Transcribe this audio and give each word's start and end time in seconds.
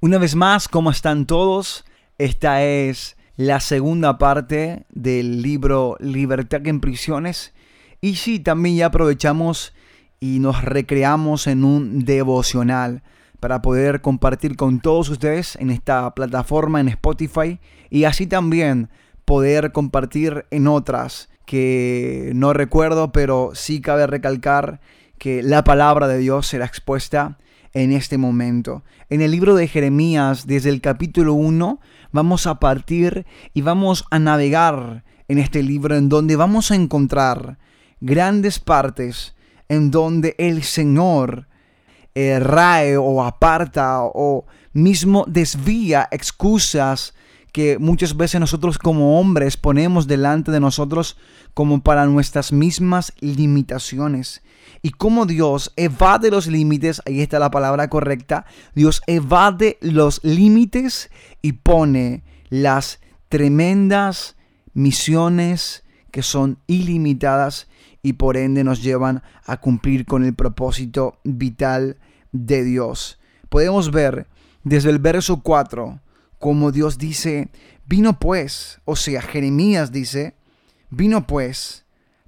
Una 0.00 0.18
vez 0.18 0.36
más, 0.36 0.68
¿cómo 0.68 0.92
están 0.92 1.26
todos? 1.26 1.84
Esta 2.18 2.62
es 2.62 3.16
la 3.34 3.58
segunda 3.58 4.16
parte 4.16 4.84
del 4.90 5.42
libro 5.42 5.96
Libertad 5.98 6.64
en 6.68 6.78
Prisiones. 6.78 7.52
Y 8.00 8.14
sí, 8.14 8.38
también 8.38 8.76
ya 8.76 8.86
aprovechamos 8.86 9.72
y 10.20 10.38
nos 10.38 10.62
recreamos 10.62 11.48
en 11.48 11.64
un 11.64 12.04
devocional 12.04 13.02
para 13.40 13.60
poder 13.60 14.00
compartir 14.00 14.54
con 14.54 14.78
todos 14.78 15.08
ustedes 15.08 15.56
en 15.56 15.68
esta 15.68 16.14
plataforma 16.14 16.78
en 16.78 16.90
Spotify 16.90 17.58
y 17.90 18.04
así 18.04 18.28
también 18.28 18.90
poder 19.24 19.72
compartir 19.72 20.46
en 20.52 20.68
otras 20.68 21.28
que 21.44 22.30
no 22.36 22.52
recuerdo, 22.52 23.10
pero 23.10 23.50
sí 23.54 23.80
cabe 23.80 24.06
recalcar 24.06 24.80
que 25.18 25.42
la 25.42 25.64
palabra 25.64 26.06
de 26.06 26.18
Dios 26.18 26.46
será 26.46 26.66
expuesta 26.66 27.36
en 27.72 27.92
este 27.92 28.18
momento. 28.18 28.84
En 29.10 29.20
el 29.20 29.30
libro 29.30 29.54
de 29.54 29.68
Jeremías, 29.68 30.46
desde 30.46 30.70
el 30.70 30.80
capítulo 30.80 31.34
1, 31.34 31.80
vamos 32.12 32.46
a 32.46 32.58
partir 32.60 33.26
y 33.54 33.62
vamos 33.62 34.04
a 34.10 34.18
navegar 34.18 35.04
en 35.28 35.38
este 35.38 35.62
libro 35.62 35.96
en 35.96 36.08
donde 36.08 36.36
vamos 36.36 36.70
a 36.70 36.74
encontrar 36.74 37.58
grandes 38.00 38.58
partes 38.58 39.34
en 39.68 39.90
donde 39.90 40.34
el 40.38 40.62
Señor 40.62 41.48
eh, 42.14 42.40
rae 42.40 42.96
o 42.96 43.22
aparta 43.22 44.00
o 44.02 44.46
mismo 44.72 45.24
desvía 45.28 46.08
excusas 46.10 47.14
que 47.52 47.78
muchas 47.78 48.16
veces 48.16 48.40
nosotros 48.40 48.78
como 48.78 49.18
hombres 49.18 49.56
ponemos 49.56 50.06
delante 50.06 50.50
de 50.50 50.60
nosotros 50.60 51.16
como 51.54 51.82
para 51.82 52.06
nuestras 52.06 52.52
mismas 52.52 53.12
limitaciones 53.20 54.42
y 54.82 54.90
cómo 54.90 55.26
Dios 55.26 55.72
evade 55.76 56.30
los 56.30 56.46
límites, 56.46 57.02
ahí 57.06 57.20
está 57.20 57.38
la 57.38 57.50
palabra 57.50 57.88
correcta, 57.88 58.46
Dios 58.74 59.02
evade 59.06 59.78
los 59.80 60.22
límites 60.22 61.10
y 61.42 61.52
pone 61.52 62.22
las 62.48 63.00
tremendas 63.28 64.36
misiones 64.74 65.84
que 66.10 66.22
son 66.22 66.58
ilimitadas 66.66 67.68
y 68.02 68.14
por 68.14 68.36
ende 68.36 68.64
nos 68.64 68.82
llevan 68.82 69.22
a 69.44 69.58
cumplir 69.58 70.06
con 70.06 70.24
el 70.24 70.34
propósito 70.34 71.18
vital 71.24 71.98
de 72.32 72.62
Dios. 72.62 73.18
Podemos 73.48 73.90
ver 73.90 74.26
desde 74.62 74.90
el 74.90 74.98
verso 74.98 75.42
4 75.42 76.00
como 76.38 76.72
Dios 76.72 76.98
dice, 76.98 77.48
vino 77.86 78.18
pues, 78.18 78.80
o 78.84 78.96
sea, 78.96 79.22
Jeremías 79.22 79.92
dice, 79.92 80.36
vino 80.90 81.26
pues 81.26 81.84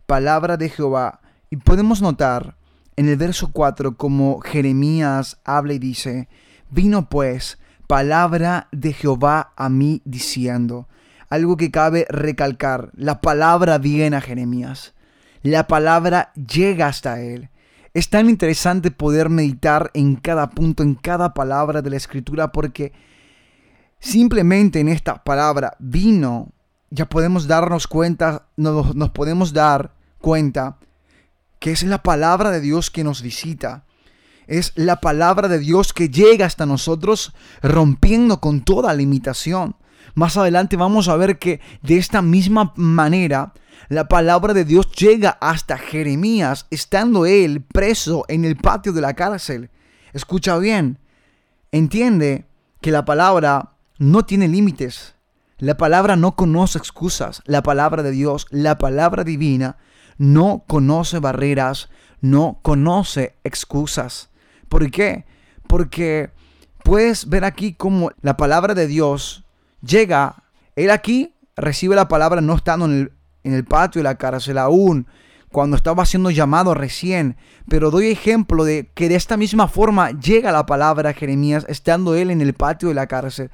palabra 0.07 0.57
de 0.57 0.69
Jehová. 0.69 1.21
Y 1.51 1.57
podemos 1.57 2.03
notar 2.03 2.57
en 2.97 3.09
el 3.09 3.17
verso 3.17 3.51
4 3.53 3.97
como 3.97 4.41
Jeremías 4.41 5.39
habla 5.45 5.75
y 5.75 5.79
dice, 5.79 6.29
vino 6.71 7.09
pues 7.09 7.59
palabra 7.87 8.69
de 8.73 8.93
Jehová 8.93 9.53
a 9.57 9.69
mí 9.69 10.03
diciendo, 10.05 10.89
algo 11.29 11.57
que 11.57 11.71
cabe 11.71 12.07
recalcar, 12.09 12.91
la 12.95 13.21
palabra 13.21 13.79
viene 13.79 14.17
a 14.17 14.21
Jeremías, 14.21 14.95
la 15.43 15.67
palabra 15.67 16.33
llega 16.35 16.87
hasta 16.87 17.21
él. 17.21 17.51
Es 17.93 18.09
tan 18.09 18.29
interesante 18.29 18.93
poder 18.93 19.31
meditar 19.31 19.91
en 19.95 20.15
cada 20.15 20.51
punto, 20.51 20.85
en 20.85 20.95
cada 20.95 21.35
palabra 21.35 21.83
de 21.83 21.91
la 21.91 21.97
escritura, 21.97 22.53
porque 22.53 22.93
simplemente 24.01 24.81
en 24.81 24.89
esta 24.89 25.23
palabra 25.23 25.77
vino, 25.79 26.53
ya 26.91 27.09
podemos 27.09 27.47
darnos 27.47 27.87
cuenta, 27.87 28.49
nos, 28.57 29.11
podemos 29.11 29.53
dar 29.53 29.95
cuenta 30.19 30.79
que 31.59 31.71
es 31.71 31.83
la 31.83 32.03
palabra 32.03 32.51
de 32.51 32.61
Dios 32.61 32.91
que 32.91 33.05
nos 33.05 33.23
visita. 33.23 33.85
Es 34.47 34.73
la 34.75 34.97
palabra 34.97 35.47
de 35.47 35.61
Dios 35.61 35.93
que 35.93 36.09
llega 36.09 36.47
hasta 36.47 36.67
nosotros 36.67 37.33
rompiendo 37.63 38.41
con 38.41 38.63
toda 38.63 38.95
limitación. 38.95 39.77
Más 40.15 40.37
adelante 40.37 40.77
vamos 40.77 41.09
a 41.09 41.17
ver 41.17 41.39
que 41.39 41.61
de 41.83 41.99
esta 41.99 42.21
misma 42.21 42.73
manera 42.75 43.53
la 43.89 44.09
palabra 44.09 44.55
de 44.55 44.65
Dios 44.65 44.91
llega 44.93 45.39
hasta 45.41 45.79
Jeremías, 45.79 46.67
estando 46.71 47.27
él 47.27 47.63
preso 47.63 48.25
en 48.29 48.45
el 48.45 48.57
patio 48.57 48.93
de 48.93 49.01
la 49.01 49.15
cárcel. 49.15 49.71
Escucha 50.13 50.59
bien, 50.59 50.99
entiende 51.71 52.47
que 52.81 52.91
la 52.91 53.05
palabra 53.05 53.75
no 54.01 54.25
tiene 54.25 54.49
límites. 54.49 55.15
La 55.59 55.77
palabra 55.77 56.17
no 56.17 56.35
conoce 56.35 56.79
excusas. 56.79 57.43
La 57.45 57.63
palabra 57.63 58.03
de 58.03 58.11
Dios, 58.11 58.47
la 58.51 58.79
palabra 58.79 59.25
divina, 59.25 59.77
no 60.17 60.65
conoce 60.67 61.19
barreras, 61.19 61.91
no 62.23 62.61
conoce 62.63 63.37
excusas. 63.45 64.31
¿Por 64.71 64.91
qué? 64.91 65.27
Porque 65.67 66.31
puedes 66.83 67.29
ver 67.29 67.45
aquí 67.45 67.75
cómo 67.75 68.11
la 68.23 68.39
palabra 68.39 68.73
de 68.73 68.87
Dios 68.87 69.45
llega, 69.83 70.45
él 70.77 70.91
aquí 70.91 71.35
recibe 71.55 71.95
la 71.95 72.09
palabra 72.09 72.41
no 72.41 72.55
estando 72.55 72.87
en 72.87 73.13
el, 73.45 73.65
patio 73.67 73.99
de 73.99 74.05
la 74.05 74.17
cárcel 74.17 74.57
aún, 74.57 75.09
cuando 75.53 75.77
estaba 75.77 76.07
siendo 76.07 76.31
llamado 76.31 76.73
recién, 76.73 77.37
pero 77.69 77.91
doy 77.91 78.07
ejemplo 78.07 78.65
de 78.65 78.91
que 78.95 79.11
de 79.11 79.17
esta 79.17 79.37
misma 79.37 79.69
forma 79.69 80.13
llega 80.13 80.53
la 80.53 80.65
palabra 80.65 81.11
a 81.11 81.15
Jeremías 81.15 81.67
estando 81.69 82.15
él 82.15 82.31
en 82.31 82.41
el 82.41 82.55
patio 82.55 82.89
de 82.89 82.95
la 82.95 83.07
cárcel, 83.09 83.51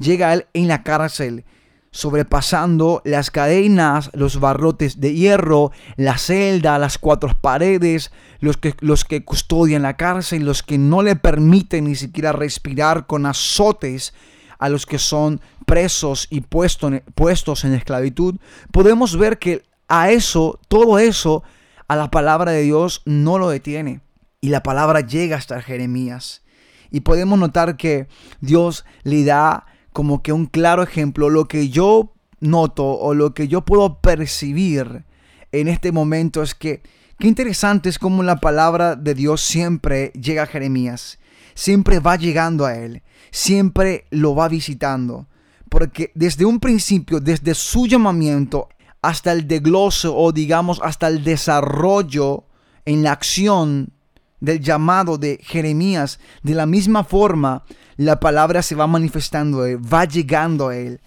llega 0.00 0.32
él 0.32 0.46
en 0.54 0.66
la 0.66 0.82
cárcel 0.82 1.44
sobrepasando 1.92 3.02
las 3.04 3.30
cadenas, 3.30 4.10
los 4.14 4.38
barrotes 4.38 5.00
de 5.00 5.14
hierro, 5.14 5.72
la 5.96 6.18
celda, 6.18 6.78
las 6.78 6.98
cuatro 6.98 7.36
paredes, 7.40 8.12
los 8.38 8.56
que, 8.56 8.74
los 8.80 9.04
que 9.04 9.24
custodian 9.24 9.82
la 9.82 9.96
cárcel, 9.96 10.44
los 10.44 10.62
que 10.62 10.78
no 10.78 11.02
le 11.02 11.16
permiten 11.16 11.84
ni 11.84 11.96
siquiera 11.96 12.32
respirar 12.32 13.06
con 13.06 13.26
azotes 13.26 14.14
a 14.58 14.68
los 14.68 14.86
que 14.86 14.98
son 14.98 15.40
presos 15.66 16.28
y 16.30 16.42
puestos 16.42 17.64
en 17.64 17.74
esclavitud, 17.74 18.36
podemos 18.72 19.16
ver 19.16 19.38
que 19.38 19.64
a 19.88 20.10
eso, 20.10 20.60
todo 20.68 20.98
eso, 20.98 21.42
a 21.88 21.96
la 21.96 22.10
palabra 22.10 22.52
de 22.52 22.62
Dios 22.62 23.02
no 23.04 23.38
lo 23.38 23.48
detiene. 23.48 24.00
Y 24.40 24.50
la 24.50 24.62
palabra 24.62 25.00
llega 25.00 25.36
hasta 25.36 25.60
Jeremías. 25.60 26.42
Y 26.90 27.00
podemos 27.00 27.38
notar 27.38 27.76
que 27.76 28.08
Dios 28.40 28.84
le 29.02 29.24
da 29.24 29.66
como 30.00 30.22
que 30.22 30.32
un 30.32 30.46
claro 30.46 30.82
ejemplo, 30.82 31.28
lo 31.28 31.46
que 31.46 31.68
yo 31.68 32.14
noto 32.40 32.86
o 32.86 33.12
lo 33.12 33.34
que 33.34 33.48
yo 33.48 33.66
puedo 33.66 34.00
percibir 34.00 35.04
en 35.52 35.68
este 35.68 35.92
momento 35.92 36.42
es 36.42 36.54
que 36.54 36.80
qué 37.18 37.28
interesante 37.28 37.90
es 37.90 37.98
como 37.98 38.22
la 38.22 38.36
palabra 38.36 38.96
de 38.96 39.12
Dios 39.12 39.42
siempre 39.42 40.10
llega 40.18 40.44
a 40.44 40.46
Jeremías, 40.46 41.18
siempre 41.52 41.98
va 41.98 42.16
llegando 42.16 42.64
a 42.64 42.76
él, 42.76 43.02
siempre 43.30 44.06
lo 44.08 44.34
va 44.34 44.48
visitando, 44.48 45.26
porque 45.68 46.12
desde 46.14 46.46
un 46.46 46.60
principio, 46.60 47.20
desde 47.20 47.52
su 47.52 47.86
llamamiento 47.86 48.70
hasta 49.02 49.32
el 49.32 49.46
degloso 49.46 50.16
o 50.16 50.32
digamos 50.32 50.80
hasta 50.82 51.08
el 51.08 51.22
desarrollo 51.24 52.44
en 52.86 53.02
la 53.02 53.12
acción 53.12 53.92
del 54.40 54.60
llamado 54.60 55.18
de 55.18 55.38
Jeremías, 55.42 56.20
de 56.42 56.54
la 56.54 56.64
misma 56.64 57.04
forma, 57.04 57.64
la 58.00 58.18
palabra 58.18 58.62
se 58.62 58.74
va 58.74 58.86
manifestando, 58.86 59.66
eh, 59.66 59.76
va 59.76 60.06
llegando 60.06 60.68
a 60.68 60.76
él. 60.76 61.02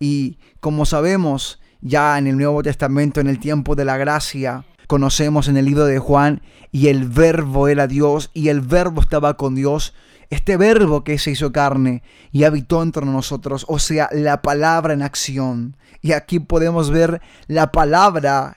Y 0.00 0.38
como 0.60 0.86
sabemos, 0.86 1.60
ya 1.82 2.16
en 2.16 2.26
el 2.26 2.38
Nuevo 2.38 2.62
Testamento, 2.62 3.20
en 3.20 3.26
el 3.26 3.38
tiempo 3.38 3.74
de 3.74 3.84
la 3.84 3.98
gracia, 3.98 4.64
conocemos 4.86 5.48
en 5.48 5.58
el 5.58 5.66
libro 5.66 5.84
de 5.84 5.98
Juan, 5.98 6.40
y 6.72 6.88
el 6.88 7.06
verbo 7.06 7.68
era 7.68 7.86
Dios, 7.86 8.30
y 8.32 8.48
el 8.48 8.62
verbo 8.62 9.02
estaba 9.02 9.36
con 9.36 9.54
Dios. 9.56 9.92
Este 10.30 10.56
verbo 10.56 11.04
que 11.04 11.18
se 11.18 11.32
hizo 11.32 11.52
carne 11.52 12.02
y 12.32 12.44
habitó 12.44 12.82
entre 12.82 13.04
nosotros, 13.04 13.66
o 13.68 13.78
sea, 13.78 14.08
la 14.10 14.40
palabra 14.40 14.94
en 14.94 15.02
acción. 15.02 15.76
Y 16.00 16.12
aquí 16.12 16.38
podemos 16.38 16.90
ver 16.90 17.20
la 17.46 17.72
palabra 17.72 18.56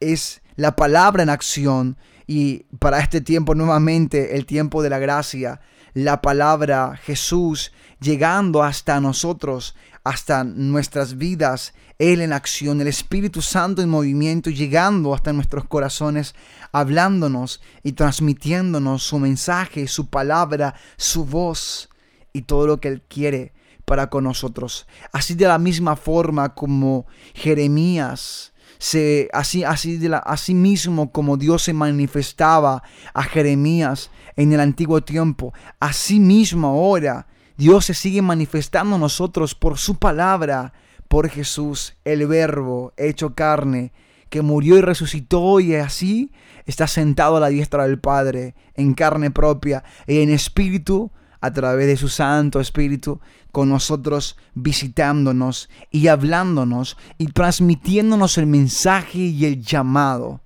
es 0.00 0.42
la 0.56 0.74
palabra 0.74 1.22
en 1.22 1.30
acción 1.30 1.98
y 2.26 2.64
para 2.80 2.98
este 2.98 3.20
tiempo 3.20 3.54
nuevamente, 3.54 4.36
el 4.36 4.44
tiempo 4.44 4.82
de 4.82 4.90
la 4.90 4.98
gracia, 4.98 5.60
la 6.04 6.20
palabra 6.20 6.96
Jesús 7.02 7.72
llegando 8.00 8.62
hasta 8.62 9.00
nosotros, 9.00 9.74
hasta 10.04 10.44
nuestras 10.44 11.18
vidas, 11.18 11.74
Él 11.98 12.20
en 12.20 12.32
acción, 12.32 12.80
el 12.80 12.86
Espíritu 12.86 13.42
Santo 13.42 13.82
en 13.82 13.88
movimiento, 13.88 14.48
llegando 14.48 15.12
hasta 15.12 15.32
nuestros 15.32 15.64
corazones, 15.64 16.36
hablándonos 16.70 17.60
y 17.82 17.94
transmitiéndonos 17.94 19.02
su 19.02 19.18
mensaje, 19.18 19.88
su 19.88 20.08
palabra, 20.08 20.76
su 20.96 21.24
voz 21.24 21.88
y 22.32 22.42
todo 22.42 22.68
lo 22.68 22.78
que 22.78 22.88
Él 22.88 23.02
quiere 23.08 23.52
para 23.84 24.08
con 24.08 24.22
nosotros. 24.22 24.86
Así 25.12 25.34
de 25.34 25.48
la 25.48 25.58
misma 25.58 25.96
forma 25.96 26.54
como 26.54 27.06
Jeremías 27.34 28.52
se, 28.78 29.28
así, 29.32 29.64
así, 29.64 29.96
de 29.96 30.20
mismo 30.54 31.10
como 31.10 31.36
Dios 31.36 31.62
se 31.62 31.72
manifestaba 31.72 32.82
a 33.14 33.22
Jeremías 33.22 34.10
en 34.36 34.52
el 34.52 34.60
antiguo 34.60 35.00
tiempo, 35.00 35.52
así 35.80 36.20
mismo 36.20 36.68
ahora 36.68 37.26
Dios 37.56 37.86
se 37.86 37.94
sigue 37.94 38.22
manifestando 38.22 38.96
a 38.96 38.98
nosotros 38.98 39.54
por 39.56 39.78
su 39.78 39.96
palabra, 39.96 40.72
por 41.08 41.28
Jesús, 41.28 41.96
el 42.04 42.26
verbo 42.28 42.92
hecho 42.96 43.34
carne, 43.34 43.92
que 44.30 44.42
murió 44.42 44.76
y 44.78 44.80
resucitó 44.80 45.58
y 45.58 45.74
así 45.74 46.30
está 46.66 46.86
sentado 46.86 47.38
a 47.38 47.40
la 47.40 47.48
diestra 47.48 47.84
del 47.84 47.98
Padre, 47.98 48.54
en 48.74 48.94
carne 48.94 49.30
propia 49.30 49.82
y 50.06 50.20
en 50.20 50.30
espíritu, 50.30 51.10
a 51.40 51.52
través 51.52 51.86
de 51.86 51.96
su 51.96 52.08
Santo 52.08 52.60
Espíritu 52.60 53.20
con 53.52 53.68
nosotros 53.68 54.36
visitándonos 54.54 55.68
y 55.90 56.08
hablándonos 56.08 56.96
y 57.16 57.26
transmitiéndonos 57.26 58.38
el 58.38 58.46
mensaje 58.46 59.18
y 59.18 59.44
el 59.44 59.62
llamado. 59.62 60.40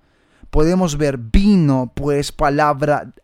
Podemos 0.50 0.98
ver, 0.98 1.18
vino 1.18 1.92
pues 1.94 2.30
palabra 2.32 3.14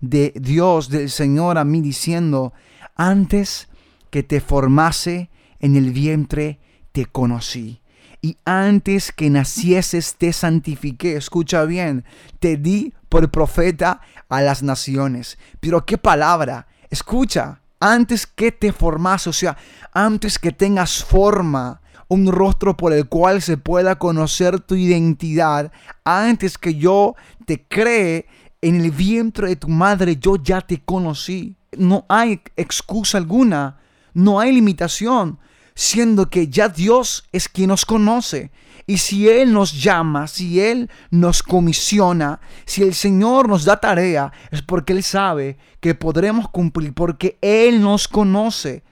de 0.00 0.32
Dios, 0.34 0.88
del 0.88 1.10
Señor 1.10 1.58
a 1.58 1.64
mí 1.64 1.80
diciendo, 1.80 2.52
antes 2.96 3.68
que 4.10 4.22
te 4.22 4.40
formase 4.40 5.30
en 5.60 5.76
el 5.76 5.92
vientre, 5.92 6.60
te 6.92 7.06
conocí. 7.06 7.80
Y 8.20 8.36
antes 8.44 9.10
que 9.10 9.30
nacieses 9.30 10.14
te 10.16 10.32
santifiqué. 10.32 11.16
Escucha 11.16 11.64
bien, 11.64 12.04
te 12.38 12.56
di 12.56 12.94
por 13.08 13.30
profeta 13.30 14.00
a 14.28 14.42
las 14.42 14.62
naciones. 14.62 15.38
Pero 15.60 15.84
qué 15.84 15.98
palabra, 15.98 16.68
escucha, 16.92 17.62
antes 17.80 18.26
que 18.26 18.52
te 18.52 18.70
formase, 18.70 19.30
o 19.30 19.32
sea, 19.32 19.56
antes 19.92 20.38
que 20.38 20.52
tengas 20.52 21.02
forma, 21.02 21.80
un 22.06 22.30
rostro 22.30 22.76
por 22.76 22.92
el 22.92 23.08
cual 23.08 23.40
se 23.40 23.56
pueda 23.56 23.98
conocer 23.98 24.60
tu 24.60 24.74
identidad, 24.74 25.72
antes 26.04 26.58
que 26.58 26.74
yo 26.74 27.16
te 27.46 27.66
cree 27.66 28.26
en 28.60 28.82
el 28.82 28.90
vientre 28.90 29.48
de 29.48 29.56
tu 29.56 29.68
madre, 29.68 30.16
yo 30.16 30.36
ya 30.36 30.60
te 30.60 30.82
conocí. 30.82 31.56
No 31.76 32.04
hay 32.08 32.42
excusa 32.56 33.16
alguna, 33.16 33.78
no 34.12 34.38
hay 34.38 34.52
limitación 34.52 35.38
siendo 35.74 36.28
que 36.28 36.48
ya 36.48 36.68
Dios 36.68 37.24
es 37.32 37.48
quien 37.48 37.68
nos 37.68 37.84
conoce. 37.84 38.50
Y 38.86 38.98
si 38.98 39.28
Él 39.28 39.52
nos 39.52 39.80
llama, 39.80 40.26
si 40.26 40.60
Él 40.60 40.90
nos 41.10 41.42
comisiona, 41.42 42.40
si 42.64 42.82
el 42.82 42.94
Señor 42.94 43.48
nos 43.48 43.64
da 43.64 43.78
tarea, 43.78 44.32
es 44.50 44.62
porque 44.62 44.92
Él 44.92 45.02
sabe 45.02 45.56
que 45.80 45.94
podremos 45.94 46.48
cumplir, 46.48 46.92
porque 46.92 47.38
Él 47.40 47.80
nos 47.80 48.08
conoce. 48.08 48.82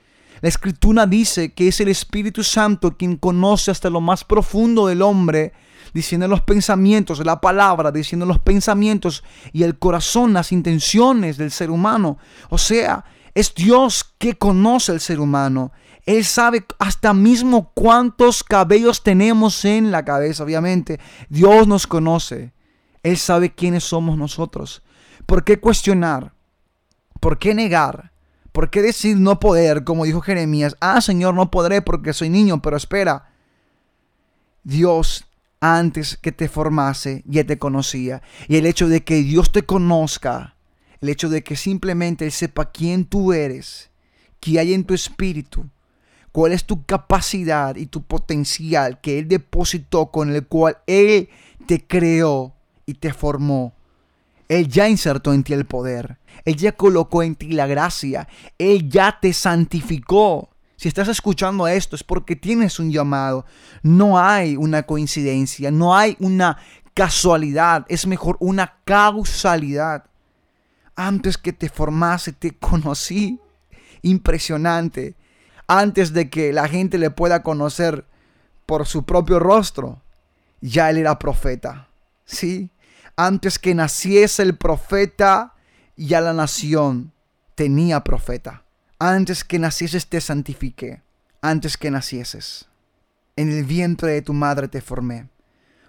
La 0.41 0.49
escritura 0.49 1.07
dice 1.07 1.53
que 1.53 1.69
es 1.69 1.81
el 1.81 1.89
Espíritu 1.89 2.43
Santo 2.43 2.97
quien 2.97 3.17
conoce 3.17 3.71
hasta 3.71 3.91
lo 3.91 4.01
más 4.01 4.25
profundo 4.25 4.87
del 4.87 5.03
hombre, 5.03 5.53
diciendo 5.93 6.29
los 6.29 6.41
pensamientos, 6.41 7.25
la 7.25 7.41
palabra, 7.41 7.91
diciendo 7.91 8.25
los 8.25 8.39
pensamientos 8.39 9.23
y 9.53 9.65
el 9.65 9.79
corazón, 9.79 10.33
las 10.33 10.53
intenciones 10.53 11.37
del 11.37 11.51
ser 11.51 11.71
humano. 11.71 12.17
O 12.49 12.59
sea, 12.59 13.05
es 13.35 13.55
Dios 13.55 14.15
que 14.19 14.35
conoce 14.35 14.93
al 14.93 15.01
ser 15.01 15.21
humano. 15.21 15.73
Él 16.11 16.25
sabe 16.25 16.67
hasta 16.81 17.15
mismo 17.15 17.71
cuántos 17.73 18.43
cabellos 18.43 19.05
tenemos 19.05 19.65
en 19.65 19.93
la 19.93 20.05
cabeza, 20.05 20.43
obviamente. 20.43 20.99
Dios 21.29 21.69
nos 21.69 21.87
conoce. 21.87 22.53
Él 23.05 23.17
sabe 23.17 23.55
quiénes 23.55 23.85
somos 23.85 24.19
nosotros. 24.19 24.83
¿Por 25.25 25.45
qué 25.45 25.61
cuestionar? 25.61 26.33
¿Por 27.21 27.39
qué 27.39 27.55
negar? 27.55 28.11
¿Por 28.51 28.71
qué 28.71 28.83
decir 28.83 29.19
no 29.19 29.39
poder, 29.39 29.85
como 29.85 30.05
dijo 30.05 30.21
Jeremías? 30.21 30.77
Ah, 30.81 31.01
Señor, 31.01 31.35
no 31.35 31.53
podré 31.53 31.81
porque 31.81 32.13
soy 32.13 32.29
niño, 32.29 32.61
pero 32.61 32.77
espera. 32.77 33.31
Dios 34.65 35.27
antes 35.61 36.17
que 36.17 36.33
te 36.33 36.49
formase 36.49 37.23
ya 37.25 37.45
te 37.45 37.57
conocía. 37.61 38.21
Y 38.49 38.57
el 38.57 38.67
hecho 38.67 38.89
de 38.89 39.05
que 39.05 39.23
Dios 39.23 39.53
te 39.53 39.63
conozca, 39.63 40.57
el 41.01 41.09
hecho 41.09 41.29
de 41.29 41.45
que 41.45 41.55
simplemente 41.55 42.25
Él 42.25 42.33
sepa 42.33 42.73
quién 42.73 43.05
tú 43.05 43.33
eres, 43.33 43.91
qué 44.41 44.59
hay 44.59 44.75
en 44.75 44.83
tu 44.83 44.93
espíritu, 44.93 45.71
cuál 46.33 46.53
es 46.53 46.65
tu 46.65 46.85
capacidad 46.85 47.77
y 47.77 47.87
tu 47.87 48.03
potencial 48.03 49.01
que 49.01 49.19
Él 49.19 49.29
depositó, 49.29 50.11
con 50.11 50.35
el 50.35 50.47
cual 50.47 50.79
Él 50.87 51.29
te 51.67 51.87
creó 51.87 52.55
y 52.87 52.95
te 52.95 53.13
formó. 53.13 53.75
Él 54.49 54.67
ya 54.67 54.89
insertó 54.89 55.33
en 55.33 55.45
ti 55.45 55.53
el 55.53 55.65
poder. 55.65 56.19
Él 56.45 56.57
ya 56.57 56.73
colocó 56.73 57.23
en 57.23 57.37
ti 57.37 57.53
la 57.53 57.69
gracia. 57.69 58.27
Él 58.59 58.89
ya 58.89 59.19
te 59.21 59.33
santificó. 59.33 60.51
Si 60.77 60.89
estás 60.89 61.09
escuchando 61.09 61.69
esto 61.69 61.95
es 61.95 62.03
porque 62.03 62.35
tienes 62.35 62.81
un 62.81 62.91
llamado. 62.91 63.45
No 63.83 64.19
hay 64.19 64.57
una 64.57 64.83
coincidencia, 64.83 65.71
no 65.71 65.97
hay 65.97 66.17
una 66.19 66.59
casualidad, 66.95 67.87
es 67.89 68.07
mejor 68.07 68.37
una 68.41 68.79
causalidad. 68.85 70.07
Antes 70.97 71.39
que 71.39 71.53
te 71.53 71.69
formase, 71.69 72.33
te 72.33 72.53
conocí. 72.53 73.39
Impresionante 74.03 75.15
antes 75.71 76.13
de 76.13 76.29
que 76.31 76.53
la 76.53 76.67
gente 76.67 76.99
le 76.99 77.11
pueda 77.11 77.45
conocer 77.45 78.05
por 78.67 78.89
su 78.89 79.05
propio 79.05 79.39
rostro, 79.39 80.03
ya 80.61 80.91
él 80.91 80.97
era 80.97 81.21
profeta. 81.21 81.87
¿Sí? 82.25 82.71
Antes 83.15 83.61
que 83.61 83.73
naciese 83.77 84.43
el 84.43 84.57
profeta, 84.57 85.55
ya 85.97 86.21
la 86.21 86.33
nación 86.33 87.13
tenía 87.55 88.03
profeta. 88.03 88.65
Antes 88.99 89.45
que 89.45 89.61
nacieses 89.61 90.09
te 90.09 90.21
santifiqué. 90.21 91.03
Antes 91.41 91.77
que 91.77 91.93
nacieses. 91.93 92.67
En 93.37 93.49
el 93.49 93.63
vientre 93.63 94.11
de 94.11 94.23
tu 94.23 94.33
madre 94.33 94.67
te 94.67 94.81
formé. 94.81 95.29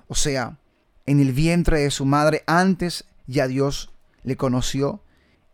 O 0.08 0.14
sea, 0.14 0.60
en 1.08 1.20
el 1.20 1.32
vientre 1.32 1.80
de 1.80 1.90
su 1.90 2.06
madre 2.06 2.44
antes 2.46 3.06
ya 3.26 3.48
Dios 3.48 3.92
le 4.22 4.38
conoció. 4.38 5.02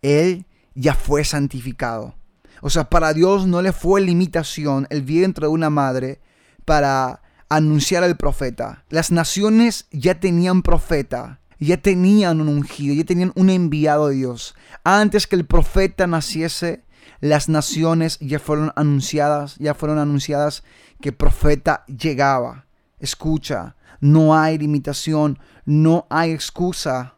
Él 0.02 0.46
ya 0.76 0.96
fue 0.96 1.24
santificado. 1.24 2.17
O 2.62 2.70
sea, 2.70 2.90
para 2.90 3.14
Dios 3.14 3.48
no 3.48 3.62
le 3.62 3.72
fue 3.72 4.02
limitación 4.02 4.88
el 4.90 5.02
vientre 5.02 5.48
de 5.48 5.52
una 5.52 5.70
madre 5.70 6.22
para 6.66 7.22
anunciar 7.50 8.04
al 8.04 8.18
profeta. 8.18 8.84
Las 8.90 9.12
naciones 9.12 9.88
ya 9.92 10.20
tenían 10.20 10.62
profeta, 10.62 11.40
ya 11.60 11.78
tenían 11.78 12.42
un 12.42 12.50
ungido, 12.50 12.94
ya 12.94 13.06
tenían 13.06 13.32
un 13.36 13.50
enviado 13.50 14.10
de 14.10 14.16
Dios. 14.16 14.56
Antes 14.84 15.28
que 15.28 15.36
el 15.36 15.46
profeta 15.46 16.08
naciese, 16.08 16.84
las 17.20 17.50
naciones 17.50 18.20
ya 18.20 18.40
fueron 18.40 18.72
anunciadas, 18.76 19.56
ya 19.58 19.74
fueron 19.74 19.98
anunciadas 19.98 20.64
que 21.02 21.12
profeta 21.12 21.86
llegaba. 21.88 22.66
Escucha, 23.00 23.76
no 24.00 24.38
hay 24.38 24.58
limitación, 24.58 25.40
no 25.66 26.06
hay 26.10 26.32
excusa, 26.32 27.16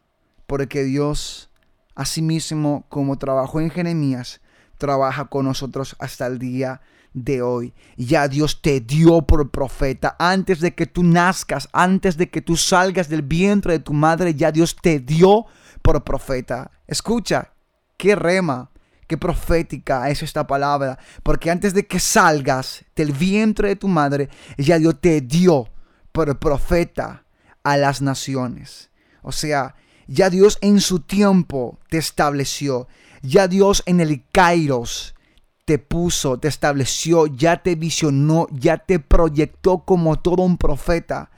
porque 0.48 0.84
Dios, 0.84 1.50
asimismo 1.96 2.86
como 2.90 3.18
trabajó 3.18 3.60
en 3.62 3.70
Jeremías, 3.70 4.42
trabaja 4.80 5.26
con 5.26 5.46
nosotros 5.46 5.96
hasta 6.00 6.26
el 6.26 6.40
día 6.40 6.82
de 7.14 7.44
hoy. 7.44 7.74
Ya 7.98 8.28
Dios 8.28 8.62
te 8.62 8.80
dio 8.80 9.22
por 9.22 9.52
profeta. 9.52 10.16
Antes 10.18 10.60
de 10.60 10.74
que 10.74 10.88
tú 10.88 11.04
nazcas, 11.04 11.70
antes 11.72 12.18
de 12.18 12.30
que 12.30 12.42
tú 12.42 12.58
salgas 12.58 13.10
del 13.10 13.22
vientre 13.22 13.74
de 13.74 13.80
tu 13.80 13.94
madre, 13.94 14.34
ya 14.34 14.52
Dios 14.52 14.76
te 14.82 15.00
dio 15.00 15.46
por 15.84 16.04
profeta. 16.04 16.72
Escucha, 16.88 17.52
qué 17.98 18.16
rema, 18.16 18.72
qué 19.08 19.18
profética 19.18 20.10
es 20.10 20.24
esta 20.24 20.48
palabra. 20.48 20.98
Porque 21.22 21.52
antes 21.52 21.74
de 21.74 21.86
que 21.86 22.00
salgas 22.00 22.86
del 22.96 23.12
vientre 23.12 23.70
de 23.70 23.76
tu 23.76 23.88
madre, 23.88 24.30
ya 24.58 24.80
Dios 24.80 25.00
te 25.00 25.22
dio 25.22 25.68
por 26.12 26.40
profeta 26.40 27.26
a 27.64 27.78
las 27.78 28.02
naciones. 28.02 28.90
O 29.22 29.32
sea, 29.32 29.76
ya 30.08 30.30
Dios 30.30 30.58
en 30.62 30.80
su 30.80 31.02
tiempo 31.02 31.80
te 31.90 31.98
estableció. 31.98 32.88
Ya 33.22 33.48
Dios 33.48 33.84
en 33.86 34.00
el 34.00 34.24
Kairos 34.32 35.16
te 35.66 35.78
puso, 35.78 36.40
te 36.40 36.48
estableció, 36.48 37.28
ya 37.28 37.62
te 37.62 37.76
visionó, 37.76 38.48
ya 38.52 38.78
te 38.78 39.00
proyectó 39.00 39.80
como 39.80 40.18
todo 40.18 40.44
un 40.44 40.58
profeta, 40.58 41.30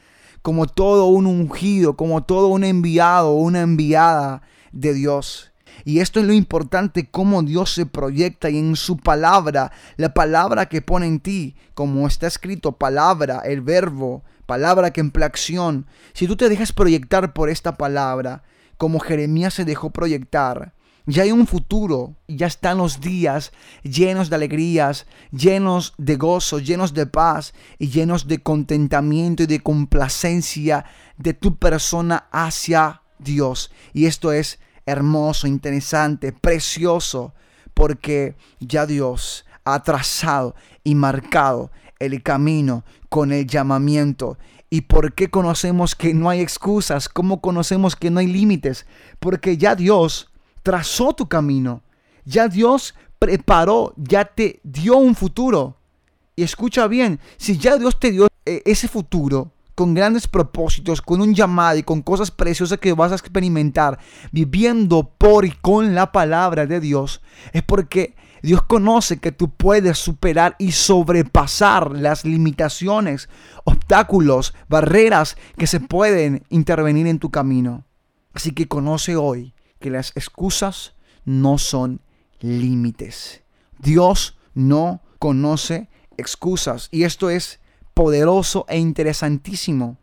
como 0.41 0.67
todo 0.67 1.07
un 1.07 1.25
ungido, 1.25 1.97
como 1.97 2.23
todo 2.23 2.47
un 2.47 2.63
enviado, 2.63 3.33
una 3.33 3.61
enviada 3.61 4.43
de 4.71 4.93
Dios. 4.93 5.51
Y 5.83 5.99
esto 5.99 6.19
es 6.19 6.25
lo 6.25 6.33
importante, 6.33 7.09
cómo 7.09 7.41
Dios 7.43 7.73
se 7.73 7.85
proyecta 7.85 8.49
y 8.49 8.59
en 8.59 8.75
su 8.75 8.97
palabra, 8.97 9.71
la 9.97 10.13
palabra 10.13 10.67
que 10.67 10.81
pone 10.81 11.07
en 11.07 11.19
ti, 11.19 11.55
como 11.73 12.07
está 12.07 12.27
escrito, 12.27 12.73
palabra, 12.73 13.41
el 13.43 13.61
verbo, 13.61 14.23
palabra 14.45 14.91
que 14.91 15.01
emplea 15.01 15.27
acción. 15.27 15.87
Si 16.13 16.27
tú 16.27 16.35
te 16.35 16.49
dejas 16.49 16.73
proyectar 16.73 17.33
por 17.33 17.49
esta 17.49 17.75
palabra, 17.75 18.43
como 18.77 18.99
Jeremías 18.99 19.55
se 19.55 19.65
dejó 19.65 19.89
proyectar, 19.89 20.73
ya 21.05 21.23
hay 21.23 21.31
un 21.31 21.47
futuro, 21.47 22.15
ya 22.27 22.47
están 22.47 22.77
los 22.77 23.01
días 23.01 23.51
llenos 23.83 24.29
de 24.29 24.35
alegrías, 24.35 25.07
llenos 25.31 25.93
de 25.97 26.15
gozo, 26.15 26.59
llenos 26.59 26.93
de 26.93 27.05
paz 27.07 27.53
y 27.79 27.89
llenos 27.89 28.27
de 28.27 28.41
contentamiento 28.41 29.43
y 29.43 29.47
de 29.47 29.61
complacencia 29.61 30.85
de 31.17 31.33
tu 31.33 31.57
persona 31.57 32.27
hacia 32.31 33.01
Dios. 33.19 33.71
Y 33.93 34.05
esto 34.05 34.31
es 34.31 34.59
hermoso, 34.85 35.47
interesante, 35.47 36.33
precioso, 36.33 37.33
porque 37.73 38.35
ya 38.59 38.85
Dios 38.85 39.45
ha 39.63 39.81
trazado 39.83 40.55
y 40.83 40.95
marcado 40.95 41.71
el 41.99 42.21
camino 42.23 42.83
con 43.09 43.31
el 43.31 43.47
llamamiento. 43.47 44.37
¿Y 44.69 44.81
por 44.81 45.13
qué 45.13 45.29
conocemos 45.29 45.95
que 45.95 46.13
no 46.13 46.29
hay 46.29 46.39
excusas? 46.39 47.09
¿Cómo 47.09 47.41
conocemos 47.41 47.95
que 47.95 48.09
no 48.09 48.19
hay 48.19 48.27
límites? 48.27 48.85
Porque 49.19 49.57
ya 49.57 49.75
Dios 49.75 50.30
trazó 50.63 51.13
tu 51.13 51.27
camino. 51.27 51.83
Ya 52.25 52.47
Dios 52.47 52.95
preparó, 53.19 53.93
ya 53.97 54.25
te 54.25 54.59
dio 54.63 54.97
un 54.97 55.15
futuro. 55.15 55.77
Y 56.35 56.43
escucha 56.43 56.87
bien, 56.87 57.19
si 57.37 57.57
ya 57.57 57.77
Dios 57.77 57.99
te 57.99 58.11
dio 58.11 58.27
eh, 58.45 58.61
ese 58.65 58.87
futuro, 58.87 59.51
con 59.75 59.93
grandes 59.93 60.27
propósitos, 60.27 61.01
con 61.01 61.21
un 61.21 61.33
llamado 61.33 61.77
y 61.77 61.83
con 61.83 62.01
cosas 62.01 62.29
preciosas 62.29 62.77
que 62.77 62.93
vas 62.93 63.11
a 63.11 63.15
experimentar 63.15 63.97
viviendo 64.31 65.09
por 65.17 65.45
y 65.45 65.51
con 65.51 65.95
la 65.95 66.11
palabra 66.11 66.65
de 66.65 66.79
Dios, 66.79 67.21
es 67.53 67.63
porque 67.63 68.15
Dios 68.43 68.63
conoce 68.63 69.19
que 69.19 69.31
tú 69.31 69.49
puedes 69.49 69.97
superar 69.97 70.55
y 70.57 70.71
sobrepasar 70.71 71.91
las 71.91 72.25
limitaciones, 72.25 73.29
obstáculos, 73.63 74.53
barreras 74.67 75.37
que 75.57 75.67
se 75.67 75.79
pueden 75.79 76.43
intervenir 76.49 77.07
en 77.07 77.19
tu 77.19 77.29
camino. 77.29 77.85
Así 78.33 78.51
que 78.51 78.67
conoce 78.67 79.15
hoy 79.15 79.53
que 79.81 79.89
las 79.89 80.15
excusas 80.15 80.93
no 81.25 81.57
son 81.57 81.99
límites. 82.39 83.41
Dios 83.79 84.37
no 84.53 85.01
conoce 85.19 85.89
excusas. 86.17 86.87
Y 86.91 87.03
esto 87.03 87.29
es 87.29 87.59
poderoso 87.93 88.65
e 88.69 88.79
interesantísimo. 88.79 89.97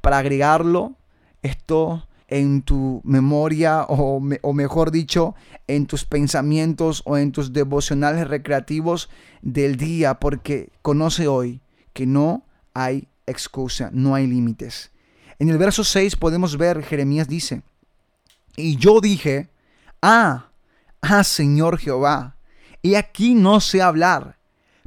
Para 0.00 0.18
agregarlo, 0.18 0.96
esto 1.42 2.06
en 2.28 2.62
tu 2.62 3.00
memoria 3.04 3.84
o, 3.88 4.20
o, 4.42 4.52
mejor 4.52 4.90
dicho, 4.90 5.34
en 5.66 5.86
tus 5.86 6.04
pensamientos 6.04 7.02
o 7.06 7.16
en 7.16 7.32
tus 7.32 7.52
devocionales 7.52 8.28
recreativos 8.28 9.08
del 9.40 9.76
día, 9.76 10.18
porque 10.20 10.70
conoce 10.82 11.26
hoy 11.26 11.62
que 11.94 12.06
no 12.06 12.44
hay 12.74 13.08
excusa, 13.26 13.90
no 13.92 14.14
hay 14.14 14.26
límites. 14.26 14.90
En 15.38 15.48
el 15.48 15.58
verso 15.58 15.84
6 15.84 16.16
podemos 16.16 16.58
ver, 16.58 16.82
Jeremías 16.82 17.28
dice, 17.28 17.62
y 18.58 18.76
yo 18.76 19.00
dije, 19.00 19.50
ah, 20.02 20.50
ah 21.00 21.24
Señor 21.24 21.78
Jehová, 21.78 22.36
y 22.82 22.96
aquí 22.96 23.34
no 23.34 23.60
sé 23.60 23.80
hablar, 23.80 24.38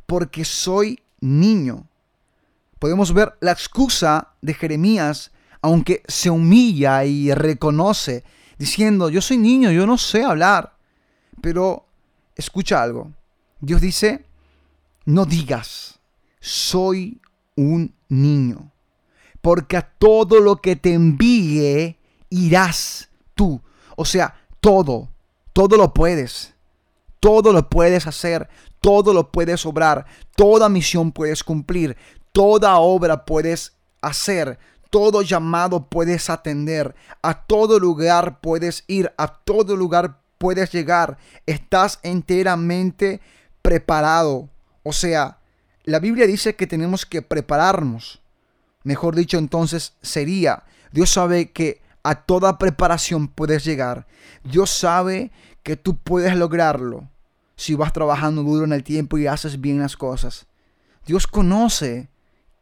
porque 0.06 0.44
soy 0.44 1.00
niño. 1.22 1.88
Podemos 2.80 3.14
ver 3.14 3.38
la 3.40 3.52
excusa 3.52 4.34
de 4.42 4.54
Jeremías, 4.54 5.32
aunque 5.62 6.04
se 6.08 6.30
humilla 6.30 7.06
y 7.06 7.34
reconoce, 7.34 8.24
diciendo, 8.58 9.10
yo 9.10 9.22
soy 9.22 9.38
niño, 9.38 9.72
yo 9.72 9.86
no 9.86 9.98
sé 9.98 10.24
hablar. 10.24 10.76
Pero 11.42 11.86
escucha 12.36 12.84
algo. 12.84 13.12
Dios 13.60 13.80
dice, 13.80 14.26
no 15.06 15.26
digas, 15.26 16.00
soy 16.40 17.22
un 17.56 17.94
niño, 18.10 18.72
porque 19.42 19.78
a 19.78 19.82
todo 19.82 20.40
lo 20.42 20.58
que 20.58 20.76
te 20.76 20.94
envíe 20.94 21.98
irás 22.30 23.11
O 23.96 24.06
sea, 24.06 24.36
todo, 24.60 25.10
todo 25.54 25.78
lo 25.78 25.94
puedes. 25.94 26.54
Todo 27.20 27.54
lo 27.54 27.70
puedes 27.70 28.08
hacer, 28.08 28.50
todo 28.80 29.14
lo 29.14 29.32
puedes 29.32 29.64
obrar, 29.68 30.08
toda 30.36 30.70
misión 30.70 31.12
puedes 31.12 31.44
cumplir, 31.44 31.96
toda 32.32 32.78
obra 32.80 33.26
puedes 33.26 33.74
hacer, 34.02 34.58
todo 34.90 35.22
llamado 35.22 35.86
puedes 35.88 36.32
atender, 36.32 36.96
a 37.22 37.46
todo 37.46 37.80
lugar 37.80 38.42
puedes 38.42 38.84
ir, 38.88 39.14
a 39.18 39.28
todo 39.28 39.76
lugar 39.76 40.18
puedes 40.40 40.72
llegar, 40.72 41.20
estás 41.46 42.00
enteramente 42.02 43.22
preparado. 43.62 44.50
O 44.82 44.92
sea, 44.92 45.38
la 45.84 46.00
Biblia 46.00 46.26
dice 46.26 46.56
que 46.56 46.66
tenemos 46.66 47.06
que 47.06 47.22
prepararnos. 47.22 48.22
Mejor 48.84 49.16
dicho, 49.16 49.38
entonces 49.38 49.94
sería, 50.02 50.64
Dios 50.92 51.12
sabe 51.12 51.52
que 51.52 51.81
a 52.04 52.16
toda 52.16 52.58
preparación 52.58 53.28
puedes 53.28 53.64
llegar. 53.64 54.08
Dios 54.44 54.70
sabe 54.70 55.32
que 55.64 55.78
tú 55.78 55.98
puedes 55.98 56.36
lograrlo 56.36 57.10
si 57.56 57.76
vas 57.76 57.94
trabajando 57.94 58.44
duro 58.44 58.66
en 58.66 58.74
el 58.74 58.84
tiempo 58.84 59.18
y 59.18 59.28
haces 59.28 59.62
bien 59.62 59.80
las 59.80 59.96
cosas. 59.96 60.48
Dios 61.06 61.28
conoce 61.28 62.10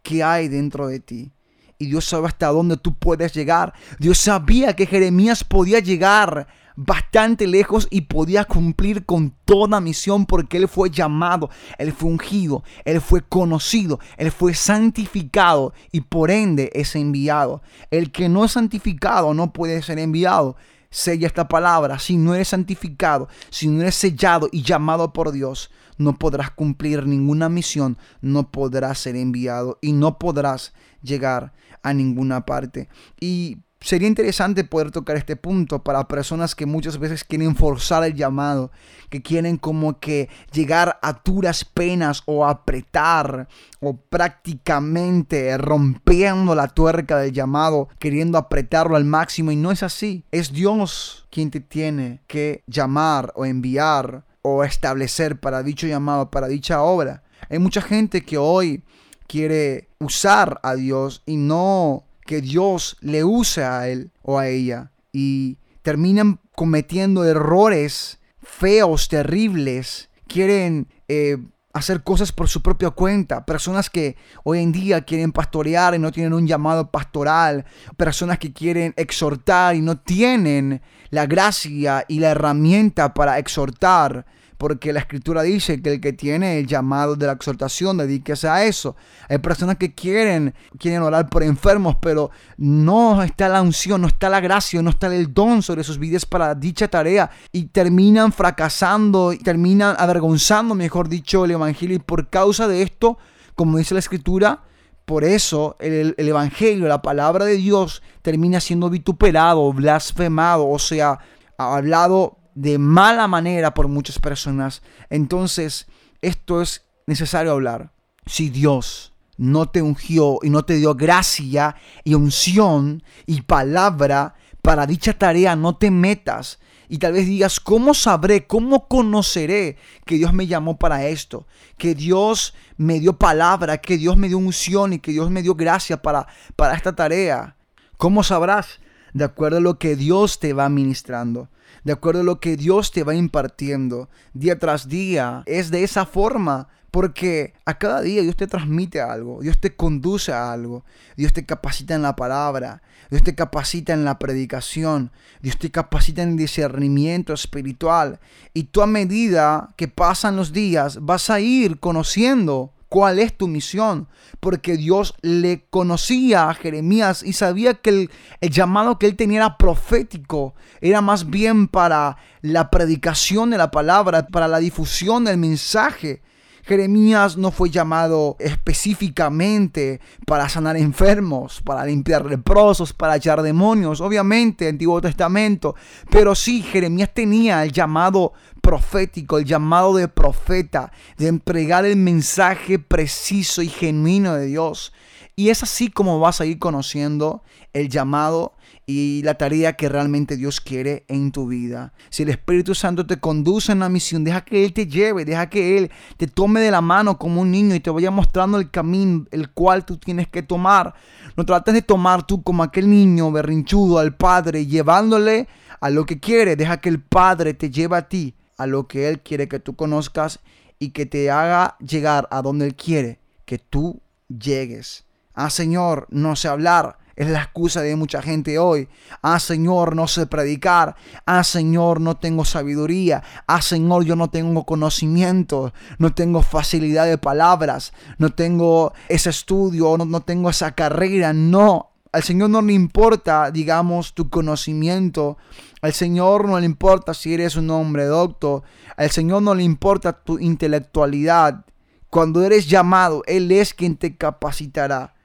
qué 0.03 0.23
hay 0.23 0.47
dentro 0.47 0.87
de 0.87 0.99
ti. 0.99 1.31
Y 1.77 1.85
Dios 1.85 2.03
sabe 2.05 2.27
hasta 2.27 2.47
dónde 2.47 2.75
tú 2.75 2.93
puedes 2.93 3.33
llegar. 3.33 3.73
Dios 3.99 4.17
sabía 4.17 4.75
que 4.75 4.85
Jeremías 4.85 5.45
podía 5.45 5.79
llegar 5.79 6.47
bastante 6.81 7.45
lejos 7.45 7.89
y 7.91 8.01
podía 8.01 8.45
cumplir 8.45 9.05
con 9.05 9.35
toda 9.43 9.81
misión 9.81 10.25
porque 10.25 10.55
Él 10.55 10.69
fue 10.69 10.89
llamado, 10.89 11.49
Él 11.77 11.91
fue 11.91 12.09
ungido, 12.09 12.63
Él 12.85 13.01
fue 13.01 13.21
conocido, 13.21 13.99
Él 14.15 14.31
fue 14.31 14.53
santificado 14.53 15.73
y 15.91 16.01
por 16.01 16.31
ende 16.31 16.71
es 16.73 16.95
enviado. 16.95 17.61
El 17.91 18.13
que 18.13 18.29
no 18.29 18.45
es 18.45 18.53
santificado 18.53 19.33
no 19.33 19.51
puede 19.51 19.81
ser 19.81 19.99
enviado 19.99 20.55
sella 20.89 21.27
esta 21.27 21.49
palabra, 21.49 21.99
si 21.99 22.15
no 22.15 22.33
eres 22.33 22.47
santificado, 22.47 23.27
si 23.49 23.67
no 23.67 23.81
eres 23.81 23.95
sellado 23.95 24.47
y 24.51 24.63
llamado 24.63 25.11
por 25.11 25.31
Dios, 25.31 25.69
no 25.97 26.17
podrás 26.17 26.49
cumplir 26.49 27.05
ninguna 27.05 27.49
misión, 27.49 27.97
no 28.21 28.51
podrás 28.51 28.99
ser 28.99 29.17
enviado 29.17 29.77
y 29.81 29.91
no 29.91 30.17
podrás 30.17 30.73
llegar 31.01 31.51
a 31.83 31.93
ninguna 31.93 32.45
parte. 32.45 32.87
Y 33.19 33.57
Sería 33.81 34.09
interesante 34.09 34.65
poder 34.65 34.91
tocar 34.91 35.15
este 35.15 35.37
punto 35.37 35.83
para 35.83 36.09
personas 36.09 36.53
que 36.53 36.65
muchas 36.65 36.97
veces 36.97 37.23
quieren 37.23 37.55
forzar 37.55 38.03
el 38.03 38.13
llamado, 38.13 38.71
que 39.09 39.21
quieren 39.21 39.55
como 39.55 39.99
que 40.01 40.27
llegar 40.51 40.99
a 41.01 41.21
duras 41.23 41.63
penas 41.63 42.21
o 42.25 42.45
apretar 42.45 43.47
o 43.79 43.95
prácticamente 43.95 45.57
rompiendo 45.57 46.55
la 46.55 46.67
tuerca 46.67 47.19
del 47.19 47.31
llamado, 47.31 47.87
queriendo 47.99 48.37
apretarlo 48.37 48.97
al 48.97 49.05
máximo 49.05 49.49
y 49.49 49.55
no 49.55 49.71
es 49.71 49.81
así. 49.81 50.25
Es 50.29 50.51
Dios 50.51 51.25
quien 51.31 51.49
te 51.49 51.61
tiene 51.61 52.19
que 52.27 52.63
llamar 52.67 53.31
o 53.35 53.45
enviar 53.45 54.25
o 54.41 54.65
establecer 54.65 55.39
para 55.39 55.63
dicho 55.63 55.87
llamado, 55.87 56.29
para 56.29 56.49
dicha 56.49 56.81
obra. 56.81 57.23
Hay 57.49 57.59
mucha 57.59 57.81
gente 57.81 58.23
que 58.25 58.37
hoy 58.37 58.83
quiere 59.25 59.87
usar 59.99 60.59
a 60.63 60.75
Dios 60.75 61.23
y 61.25 61.37
no 61.37 62.08
que 62.29 62.41
Dios 62.41 62.95
le 63.01 63.23
use 63.23 63.63
a 63.63 63.87
él 63.87 64.11
o 64.21 64.37
a 64.37 64.47
ella 64.47 64.91
y 65.11 65.57
terminan 65.81 66.39
cometiendo 66.55 67.25
errores 67.25 68.19
feos, 68.39 69.07
terribles, 69.07 70.11
quieren 70.27 70.87
eh, 71.07 71.37
hacer 71.73 72.03
cosas 72.03 72.31
por 72.31 72.47
su 72.47 72.61
propia 72.61 72.91
cuenta, 72.91 73.47
personas 73.47 73.89
que 73.89 74.15
hoy 74.43 74.59
en 74.59 74.71
día 74.71 75.01
quieren 75.01 75.31
pastorear 75.31 75.95
y 75.95 75.97
no 75.97 76.11
tienen 76.11 76.33
un 76.33 76.45
llamado 76.45 76.91
pastoral, 76.91 77.65
personas 77.97 78.37
que 78.37 78.53
quieren 78.53 78.93
exhortar 78.95 79.75
y 79.75 79.81
no 79.81 79.97
tienen 79.97 80.83
la 81.09 81.25
gracia 81.25 82.05
y 82.07 82.19
la 82.19 82.29
herramienta 82.29 83.15
para 83.15 83.39
exhortar, 83.39 84.27
porque 84.59 84.91
la 84.91 84.99
escritura 84.99 85.41
dice 85.41 85.81
que 85.81 85.93
el 85.93 86.01
que 86.01 86.11
tiene 86.11 86.59
el 86.59 86.67
llamado 86.67 87.15
de 87.15 87.25
la 87.25 87.31
exhortación, 87.31 87.95
dedíquese 87.95 88.49
a 88.49 88.65
eso. 88.65 88.97
Hay 89.29 89.37
personas 89.37 89.77
que 89.77 89.95
quieren, 89.95 90.53
quieren 90.77 91.01
orar 91.01 91.29
por 91.29 91.43
enfermos, 91.43 91.95
pero 92.01 92.29
no 92.57 93.23
está 93.23 93.47
la 93.47 93.61
unción, 93.61 94.01
no 94.01 94.09
está 94.09 94.27
la 94.27 94.41
gracia, 94.41 94.81
no 94.81 94.89
está 94.89 95.07
el 95.15 95.33
don 95.33 95.61
sobre 95.61 95.85
sus 95.85 95.97
vidas 95.97 96.25
para 96.25 96.55
dicha 96.55 96.89
tarea 96.89 97.31
y 97.53 97.67
terminan 97.67 98.33
fracasando 98.33 99.31
y 99.31 99.37
terminan 99.37 99.95
avergonzando, 99.97 100.75
mejor 100.75 101.07
dicho, 101.07 101.45
el 101.45 101.51
evangelio 101.51 101.95
y 101.95 101.99
por 101.99 102.29
causa 102.29 102.67
de 102.67 102.81
esto, 102.81 103.17
como 103.55 103.77
dice 103.77 103.93
la 103.93 104.01
escritura, 104.01 104.63
por 105.05 105.23
eso 105.23 105.77
el, 105.79 106.15
el, 106.17 106.27
Evangelio, 106.27 106.85
la 106.89 107.01
palabra 107.01 107.45
de 107.45 107.55
Dios, 107.55 108.03
termina 108.21 108.59
siendo 108.59 108.89
vituperado, 108.89 109.71
blasfemado, 109.71 110.67
o 110.67 110.79
sea, 110.79 111.17
hablado 111.57 112.38
de 112.59 112.77
mala 112.77 113.25
manera 113.29 113.73
por 113.73 113.87
muchas 113.87 114.19
personas. 114.19 114.81
Entonces, 115.09 115.87
esto 116.21 116.61
es 116.61 116.83
necesario 117.07 117.53
hablar. 117.53 117.93
Si 118.25 118.49
Dios 118.49 119.13
no 119.37 119.69
te 119.69 119.81
ungió 119.81 120.39
y 120.41 120.49
no 120.49 120.65
te 120.65 120.75
dio 120.75 120.93
gracia 120.93 121.77
y 122.03 122.15
unción 122.15 123.01
y 123.25 123.43
palabra 123.43 124.35
para 124.61 124.85
dicha 124.85 125.13
tarea, 125.13 125.55
no 125.55 125.77
te 125.77 125.89
metas. 125.89 126.59
Y 126.89 126.97
tal 126.97 127.13
vez 127.13 127.27
digas, 127.27 127.61
¿cómo 127.61 127.93
sabré, 127.93 128.45
cómo 128.45 128.89
conoceré 128.89 129.77
que 130.05 130.15
Dios 130.15 130.33
me 130.33 130.45
llamó 130.45 130.77
para 130.77 131.07
esto? 131.07 131.47
Que 131.77 131.95
Dios 131.95 132.53
me 132.75 132.99
dio 132.99 133.13
palabra, 133.13 133.77
que 133.77 133.97
Dios 133.97 134.17
me 134.17 134.27
dio 134.27 134.37
unción 134.37 134.91
y 134.91 134.99
que 134.99 135.11
Dios 135.13 135.31
me 135.31 135.43
dio 135.43 135.55
gracia 135.55 136.01
para, 136.01 136.27
para 136.57 136.75
esta 136.75 136.93
tarea. 136.93 137.55
¿Cómo 137.95 138.21
sabrás? 138.21 138.81
De 139.13 139.23
acuerdo 139.23 139.59
a 139.59 139.61
lo 139.61 139.79
que 139.79 139.95
Dios 139.95 140.39
te 140.39 140.51
va 140.51 140.67
ministrando 140.67 141.47
de 141.83 141.93
acuerdo 141.93 142.21
a 142.21 142.23
lo 142.23 142.39
que 142.39 142.57
Dios 142.57 142.91
te 142.91 143.03
va 143.03 143.15
impartiendo 143.15 144.09
día 144.33 144.57
tras 144.59 144.87
día. 144.87 145.43
Es 145.45 145.71
de 145.71 145.83
esa 145.83 146.05
forma. 146.05 146.67
Porque 146.91 147.53
a 147.65 147.77
cada 147.77 148.01
día 148.01 148.23
Dios 148.23 148.35
te 148.35 148.47
transmite 148.47 148.99
algo, 148.99 149.41
Dios 149.41 149.59
te 149.59 149.75
conduce 149.75 150.31
a 150.31 150.51
algo, 150.51 150.83
Dios 151.15 151.33
te 151.33 151.45
capacita 151.45 151.93
en 151.93 152.01
la 152.01 152.15
palabra, 152.15 152.81
Dios 153.11 153.21
te 153.21 153.35
capacita 153.35 153.93
en 153.93 154.05
la 154.05 154.17
predicación, 154.17 155.11
Dios 155.39 155.59
te 155.59 155.69
capacita 155.69 156.23
en 156.23 156.35
discernimiento 156.35 157.33
espiritual. 157.33 158.19
Y 158.55 158.63
tú 158.63 158.81
a 158.81 158.87
medida 158.87 159.69
que 159.75 159.87
pasan 159.87 160.35
los 160.35 160.51
días 160.51 160.97
vas 161.05 161.29
a 161.29 161.39
ir 161.39 161.79
conociendo 161.79 162.73
cuál 162.89 163.19
es 163.19 163.37
tu 163.37 163.47
misión, 163.47 164.07
porque 164.39 164.75
Dios 164.75 165.13
le 165.21 165.65
conocía 165.69 166.49
a 166.49 166.53
Jeremías 166.55 167.23
y 167.23 167.33
sabía 167.33 167.75
que 167.75 168.09
el, 168.41 168.51
llamado 168.51 168.97
que 168.97 169.05
él 169.05 169.15
tenía 169.15 169.37
era 169.39 169.57
profético, 169.57 170.55
era 170.81 170.99
más 171.01 171.29
bien 171.29 171.67
para 171.67 172.17
la 172.41 172.71
predicación 172.71 173.51
de 173.51 173.57
la 173.57 173.71
palabra, 173.71 174.27
para 174.27 174.47
la 174.47 174.59
difusión 174.59 175.23
del 175.23 175.37
mensaje. 175.37 176.21
Jeremías 176.69 177.35
no 177.35 177.49
fue 177.49 177.71
llamado 177.71 178.35
específicamente 178.37 179.99
para 180.27 180.47
sanar 180.47 180.77
enfermos, 180.77 181.63
para 181.63 181.83
limpiar 181.83 182.23
leprosos, 182.25 182.93
para 182.93 183.15
echar 183.15 183.41
demonios, 183.41 184.01
obviamente, 184.01 184.69
Antiguo 184.69 185.01
Testamento. 185.01 185.73
Pero 186.11 186.35
sí, 186.35 186.61
Jeremías 186.61 187.09
tenía 187.11 187.63
el 187.63 187.71
llamado 187.71 188.33
profético, 188.61 189.39
el 189.39 189.45
llamado 189.45 189.95
de 189.95 190.09
profeta, 190.09 190.91
de 191.17 191.29
entregar 191.29 191.85
el 191.85 191.95
mensaje 191.95 192.77
preciso 192.77 193.63
y 193.63 193.69
genuino 193.69 194.35
de 194.35 194.45
Dios. 194.45 194.93
Y 195.35 195.49
es 195.49 195.63
así 195.63 195.89
como 195.89 196.19
vas 196.19 196.39
a 196.39 196.45
ir 196.45 196.59
conociendo 196.59 197.41
el 197.73 197.89
llamado 197.89 198.53
y 198.91 199.21
la 199.21 199.35
tarea 199.35 199.73
que 199.73 199.87
realmente 199.87 200.35
Dios 200.35 200.59
quiere 200.59 201.05
en 201.09 201.31
tu 201.31 201.47
vida. 201.47 201.93
Si 202.09 202.23
el 202.23 202.29
Espíritu 202.29 202.73
Santo 202.73 203.05
te 203.05 203.19
conduce 203.19 203.71
en 203.71 203.81
la 203.81 203.87
misión, 203.87 204.23
deja 204.23 204.41
que 204.41 204.65
Él 204.65 204.73
te 204.73 204.87
lleve, 204.87 205.25
deja 205.25 205.47
que 205.47 205.77
Él 205.77 205.91
te 206.17 206.25
tome 206.25 206.59
de 206.59 206.71
la 206.71 206.81
mano 206.81 207.19
como 207.19 207.41
un 207.41 207.51
niño 207.51 207.75
y 207.75 207.81
te 207.81 207.91
vaya 207.91 208.09
mostrando 208.09 208.57
el 208.57 208.71
camino 208.71 209.27
el 209.29 209.51
cual 209.51 209.85
tú 209.85 209.97
tienes 209.97 210.27
que 210.27 210.41
tomar. 210.41 210.95
No 211.37 211.45
trates 211.45 211.75
de 211.75 211.83
tomar 211.83 212.25
tú 212.25 212.41
como 212.41 212.63
aquel 212.63 212.89
niño 212.89 213.31
berrinchudo 213.31 213.99
al 213.99 214.15
Padre, 214.15 214.65
llevándole 214.65 215.47
a 215.79 215.91
lo 215.91 216.07
que 216.07 216.19
quiere. 216.19 216.55
Deja 216.55 216.81
que 216.81 216.89
el 216.89 216.99
Padre 216.99 217.53
te 217.53 217.69
lleve 217.69 217.95
a 217.95 218.09
ti, 218.09 218.33
a 218.57 218.65
lo 218.65 218.87
que 218.87 219.07
Él 219.07 219.19
quiere 219.19 219.47
que 219.47 219.59
tú 219.59 219.75
conozcas 219.75 220.39
y 220.79 220.89
que 220.93 221.05
te 221.05 221.29
haga 221.29 221.77
llegar 221.77 222.27
a 222.31 222.41
donde 222.41 222.65
Él 222.65 222.73
quiere 222.73 223.19
que 223.45 223.59
tú 223.59 224.01
llegues. 224.29 225.05
Ah, 225.35 225.51
Señor, 225.51 226.07
no 226.09 226.35
sé 226.35 226.47
hablar 226.47 226.97
es 227.19 227.27
la 227.27 227.43
excusa 227.43 227.81
de 227.81 227.97
mucha 227.97 228.21
gente 228.21 228.57
hoy. 228.59 228.87
Ah, 229.21 229.41
Señor, 229.41 229.93
no 229.93 230.07
sé 230.07 230.25
predicar. 230.25 230.95
Ah, 231.25 231.43
Señor, 231.43 231.99
no 231.99 232.15
tengo 232.15 232.45
sabiduría. 232.45 233.21
Ah, 233.45 233.61
Señor, 233.61 234.05
yo 234.05 234.15
no 234.15 234.29
tengo 234.29 234.65
conocimiento. 234.65 235.73
No 235.97 236.13
tengo 236.13 236.41
facilidad 236.41 237.07
de 237.07 237.17
palabras. 237.17 237.91
No 238.19 238.29
tengo 238.29 238.93
ese 239.09 239.31
estudio. 239.31 239.97
No, 239.97 240.05
no 240.05 240.21
tengo 240.21 240.49
esa 240.49 240.71
carrera. 240.71 241.33
No. 241.33 241.91
Al 242.13 242.23
Señor 242.23 242.51
no 242.51 242.61
le 242.61 242.71
importa, 242.71 243.51
digamos, 243.51 244.13
tu 244.13 244.29
conocimiento. 244.29 245.37
Al 245.81 245.91
Señor 245.91 246.47
no 246.47 246.57
le 246.57 246.65
importa 246.65 247.13
si 247.13 247.33
eres 247.33 247.57
un 247.57 247.69
hombre 247.69 248.05
doctor. 248.05 248.63
Al 248.95 249.11
Señor 249.11 249.41
no 249.41 249.53
le 249.55 249.63
importa 249.63 250.13
tu 250.13 250.39
intelectualidad. 250.39 251.65
Cuando 252.09 252.45
eres 252.45 252.69
llamado, 252.69 253.23
Él 253.27 253.51
es 253.51 253.73
quien 253.73 253.97
te 253.97 254.15
capacitará. 254.15 255.15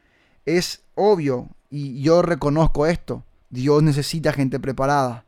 Es 0.44 0.82
obvio, 0.96 1.50
y 1.74 2.02
yo 2.02 2.22
reconozco 2.22 2.86
esto. 2.86 3.24
Dios 3.50 3.82
necesita 3.82 4.32
gente 4.32 4.60
preparada. 4.60 5.24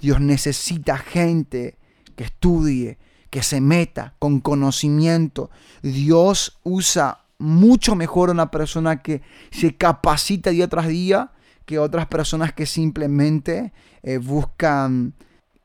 Dios 0.00 0.20
necesita 0.20 0.96
gente 0.96 1.78
que 2.14 2.22
estudie, 2.22 2.96
que 3.28 3.42
se 3.42 3.60
meta 3.60 4.14
con 4.20 4.38
conocimiento. 4.38 5.50
Dios 5.82 6.60
usa 6.62 7.24
mucho 7.38 7.96
mejor 7.96 8.28
a 8.28 8.32
una 8.32 8.52
persona 8.52 9.02
que 9.02 9.22
se 9.50 9.76
capacita 9.76 10.50
día 10.50 10.68
tras 10.68 10.86
día 10.86 11.32
que 11.66 11.80
otras 11.80 12.06
personas 12.06 12.52
que 12.52 12.66
simplemente 12.66 13.72
eh, 14.04 14.18
buscan 14.18 15.14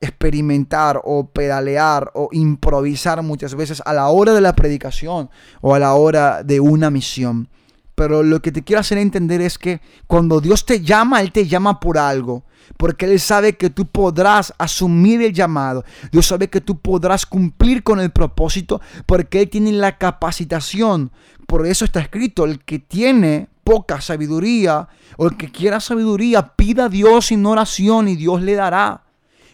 experimentar 0.02 1.02
o 1.04 1.30
pedalear 1.30 2.10
o 2.16 2.30
improvisar 2.32 3.22
muchas 3.22 3.54
veces 3.54 3.84
a 3.86 3.94
la 3.94 4.08
hora 4.08 4.34
de 4.34 4.42
la 4.42 4.56
predicación 4.56 5.30
o 5.62 5.76
a 5.76 5.80
la 5.80 5.94
hora 5.94 6.42
de 6.42 6.60
una 6.60 6.90
misión. 6.90 7.48
Pero 7.96 8.24
lo 8.24 8.42
que 8.42 8.52
te 8.52 8.64
quiero 8.64 8.82
hacer 8.82 8.98
entender 8.98 9.42
es 9.42 9.58
que 9.58 9.82
cuando 10.06 10.42
Dios 10.42 10.66
te 10.66 10.82
llama, 10.82 11.22
Él 11.22 11.32
te 11.32 11.48
llama 11.48 11.80
por 11.80 11.98
algo. 11.98 12.44
Porque 12.78 13.06
Él 13.06 13.20
sabe 13.20 13.56
que 13.56 13.70
tú 13.70 13.86
podrás 13.86 14.54
asumir 14.58 15.22
el 15.22 15.34
llamado. 15.34 15.86
Dios 16.12 16.26
sabe 16.26 16.50
que 16.50 16.62
tú 16.62 16.80
podrás 16.80 17.26
cumplir 17.26 17.84
con 17.84 18.00
el 18.00 18.12
propósito 18.12 18.82
porque 19.06 19.42
Él 19.42 19.50
tiene 19.50 19.72
la 19.72 19.98
capacitación. 19.98 21.12
Por 21.48 21.66
eso 21.66 21.86
está 21.86 22.02
escrito, 22.02 22.44
el 22.46 22.64
que 22.64 22.80
tiene 22.80 23.48
poca 23.64 24.02
sabiduría 24.02 24.88
o 25.18 25.28
el 25.28 25.38
que 25.38 25.52
quiera 25.52 25.80
sabiduría, 25.80 26.54
pida 26.56 26.86
a 26.86 26.90
Dios 26.90 27.32
en 27.32 27.46
oración 27.46 28.08
y 28.08 28.16
Dios 28.16 28.42
le 28.42 28.56
dará. 28.56 29.04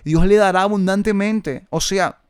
Dios 0.03 0.25
le 0.25 0.35
dará 0.35 0.63
abundantemente. 0.63 1.67
O 1.69 1.79
sea, 1.79 2.20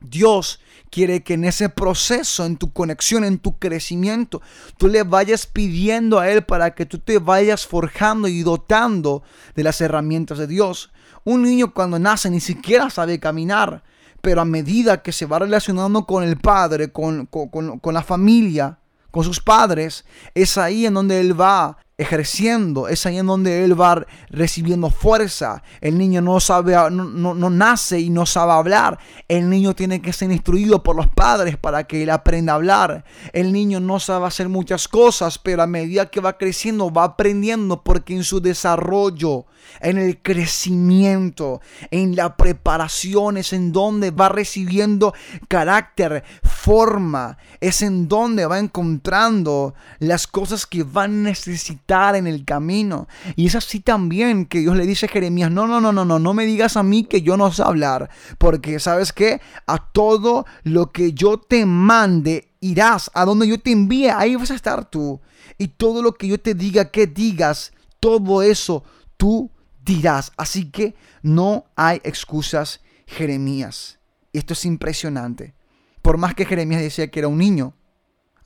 Dios 0.00 0.60
quiere 0.90 1.22
que 1.22 1.34
en 1.34 1.44
ese 1.44 1.68
proceso, 1.68 2.44
en 2.44 2.56
tu 2.56 2.72
conexión, 2.72 3.24
en 3.24 3.38
tu 3.38 3.58
crecimiento, 3.58 4.42
tú 4.76 4.88
le 4.88 5.02
vayas 5.02 5.46
pidiendo 5.46 6.18
a 6.18 6.28
Él 6.28 6.42
para 6.42 6.74
que 6.74 6.86
tú 6.86 6.98
te 6.98 7.18
vayas 7.18 7.66
forjando 7.66 8.28
y 8.28 8.42
dotando 8.42 9.22
de 9.54 9.62
las 9.62 9.80
herramientas 9.80 10.38
de 10.38 10.46
Dios. 10.46 10.90
Un 11.24 11.42
niño 11.42 11.72
cuando 11.72 11.98
nace 11.98 12.30
ni 12.30 12.40
siquiera 12.40 12.90
sabe 12.90 13.20
caminar, 13.20 13.82
pero 14.20 14.40
a 14.40 14.44
medida 14.44 15.02
que 15.02 15.12
se 15.12 15.26
va 15.26 15.38
relacionando 15.38 16.06
con 16.06 16.24
el 16.24 16.36
padre, 16.36 16.90
con, 16.90 17.26
con 17.26 17.94
la 17.94 18.02
familia, 18.02 18.78
con 19.10 19.24
sus 19.24 19.40
padres, 19.40 20.04
es 20.34 20.56
ahí 20.56 20.86
en 20.86 20.94
donde 20.94 21.20
Él 21.20 21.38
va 21.38 21.78
ejerciendo, 22.00 22.88
es 22.88 23.04
ahí 23.04 23.18
en 23.18 23.26
donde 23.26 23.62
él 23.62 23.78
va 23.78 24.06
recibiendo 24.30 24.88
fuerza. 24.88 25.62
El 25.82 25.98
niño 25.98 26.22
no 26.22 26.40
sabe, 26.40 26.72
no, 26.90 27.34
no, 27.34 27.50
nace 27.50 28.00
y 28.00 28.08
no 28.08 28.24
sabe 28.24 28.52
hablar. 28.52 28.98
El 29.28 29.50
niño 29.50 29.74
tiene 29.74 30.00
que 30.00 30.14
ser 30.14 30.32
instruido 30.32 30.82
por 30.82 30.96
los 30.96 31.08
padres 31.08 31.58
para 31.58 31.84
que 31.84 32.02
él 32.02 32.10
aprenda 32.10 32.54
a 32.54 32.56
hablar. 32.56 33.04
El 33.34 33.52
niño 33.52 33.80
no 33.80 34.00
sabe 34.00 34.26
hacer 34.26 34.48
muchas 34.48 34.88
cosas, 34.88 35.38
pero 35.38 35.62
a 35.62 35.66
medida 35.66 36.10
que 36.10 36.20
va 36.20 36.38
creciendo 36.38 36.90
va 36.90 37.04
aprendiendo 37.04 37.82
porque 37.82 38.14
en 38.14 38.24
su 38.24 38.40
desarrollo, 38.40 39.44
en 39.80 39.98
el 39.98 40.22
crecimiento, 40.22 41.60
en 41.90 42.16
la 42.16 42.34
preparación 42.36 43.36
es 43.36 43.52
en 43.52 43.72
donde 43.72 44.10
va 44.10 44.30
recibiendo 44.30 45.12
carácter, 45.48 46.24
forma, 46.62 47.38
es 47.60 47.80
en 47.80 48.06
donde 48.06 48.44
va 48.44 48.58
encontrando 48.58 49.72
las 49.98 50.26
cosas 50.26 50.66
que 50.66 50.82
va 50.82 51.04
a 51.04 51.08
necesitar 51.08 52.16
en 52.16 52.26
el 52.26 52.44
camino. 52.44 53.08
Y 53.34 53.46
es 53.46 53.54
así 53.54 53.80
también 53.80 54.44
que 54.44 54.58
Dios 54.60 54.76
le 54.76 54.84
dice 54.84 55.06
a 55.06 55.08
Jeremías, 55.08 55.50
no, 55.50 55.66
no, 55.66 55.80
no, 55.80 55.90
no, 55.90 56.04
no, 56.04 56.18
no 56.18 56.34
me 56.34 56.44
digas 56.44 56.76
a 56.76 56.82
mí 56.82 57.04
que 57.04 57.22
yo 57.22 57.38
no 57.38 57.50
sé 57.50 57.62
hablar, 57.62 58.10
porque 58.36 58.78
sabes 58.78 59.14
que 59.14 59.40
a 59.66 59.78
todo 59.78 60.44
lo 60.62 60.92
que 60.92 61.14
yo 61.14 61.38
te 61.38 61.64
mande 61.64 62.52
irás, 62.60 63.10
a 63.14 63.24
donde 63.24 63.48
yo 63.48 63.58
te 63.58 63.72
envíe, 63.72 64.10
ahí 64.10 64.36
vas 64.36 64.50
a 64.50 64.54
estar 64.54 64.84
tú. 64.84 65.18
Y 65.56 65.68
todo 65.68 66.02
lo 66.02 66.12
que 66.12 66.28
yo 66.28 66.38
te 66.38 66.54
diga 66.54 66.90
que 66.90 67.06
digas, 67.06 67.72
todo 68.00 68.42
eso 68.42 68.84
tú 69.16 69.50
dirás. 69.82 70.32
Así 70.36 70.70
que 70.70 70.94
no 71.22 71.64
hay 71.74 72.02
excusas, 72.04 72.82
Jeremías. 73.06 73.98
Esto 74.34 74.52
es 74.52 74.66
impresionante. 74.66 75.54
Por 76.02 76.18
más 76.18 76.34
que 76.34 76.46
Jeremías 76.46 76.80
decía 76.80 77.10
que 77.10 77.20
era 77.20 77.28
un 77.28 77.38
niño, 77.38 77.74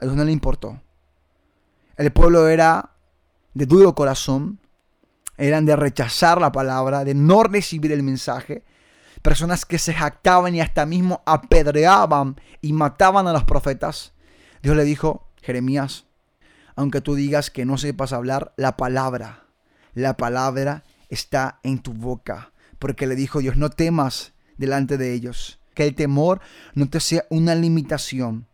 a 0.00 0.04
Dios 0.04 0.16
no 0.16 0.24
le 0.24 0.32
importó. 0.32 0.80
El 1.96 2.12
pueblo 2.12 2.48
era 2.48 2.90
de 3.54 3.66
duro 3.66 3.94
corazón, 3.94 4.58
eran 5.36 5.64
de 5.64 5.76
rechazar 5.76 6.40
la 6.40 6.52
palabra, 6.52 7.04
de 7.04 7.14
no 7.14 7.42
recibir 7.44 7.92
el 7.92 8.02
mensaje, 8.02 8.64
personas 9.22 9.64
que 9.64 9.78
se 9.78 9.94
jactaban 9.94 10.54
y 10.54 10.60
hasta 10.60 10.86
mismo 10.86 11.22
apedreaban 11.26 12.40
y 12.60 12.72
mataban 12.72 13.26
a 13.26 13.32
los 13.32 13.44
profetas. 13.44 14.12
Dios 14.62 14.76
le 14.76 14.84
dijo, 14.84 15.28
Jeremías, 15.42 16.06
aunque 16.76 17.00
tú 17.00 17.14
digas 17.14 17.50
que 17.50 17.64
no 17.64 17.78
sepas 17.78 18.12
hablar, 18.12 18.52
la 18.56 18.76
palabra, 18.76 19.44
la 19.94 20.16
palabra 20.16 20.82
está 21.08 21.60
en 21.62 21.78
tu 21.78 21.92
boca. 21.92 22.52
Porque 22.78 23.06
le 23.06 23.14
dijo 23.14 23.38
Dios, 23.38 23.56
no 23.56 23.70
temas 23.70 24.32
delante 24.56 24.98
de 24.98 25.12
ellos. 25.12 25.60
Que 25.74 25.84
el 25.84 25.94
temor 25.94 26.40
no 26.74 26.88
te 26.88 27.00
sea 27.00 27.24
una 27.30 27.54
limitación. 27.54 28.46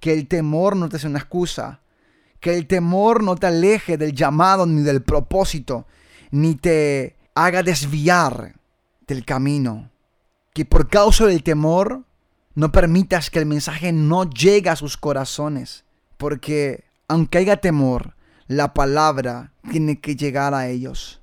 Que 0.00 0.12
el 0.12 0.26
temor 0.26 0.76
no 0.76 0.88
te 0.88 0.98
sea 0.98 1.10
una 1.10 1.20
excusa 1.20 1.82
que 2.42 2.56
el 2.56 2.66
temor 2.66 3.22
no 3.22 3.36
te 3.36 3.46
aleje 3.46 3.96
del 3.96 4.12
llamado 4.12 4.66
ni 4.66 4.82
del 4.82 5.00
propósito, 5.00 5.86
ni 6.32 6.56
te 6.56 7.14
haga 7.36 7.62
desviar 7.62 8.56
del 9.06 9.24
camino. 9.24 9.92
Que 10.52 10.64
por 10.64 10.88
causa 10.88 11.24
del 11.26 11.44
temor 11.44 12.02
no 12.56 12.72
permitas 12.72 13.30
que 13.30 13.38
el 13.38 13.46
mensaje 13.46 13.92
no 13.92 14.28
llegue 14.28 14.70
a 14.70 14.76
sus 14.76 14.96
corazones. 14.96 15.84
Porque 16.16 16.82
aunque 17.06 17.38
haya 17.38 17.58
temor, 17.58 18.16
la 18.48 18.74
palabra 18.74 19.52
tiene 19.70 20.00
que 20.00 20.16
llegar 20.16 20.52
a 20.52 20.66
ellos. 20.66 21.20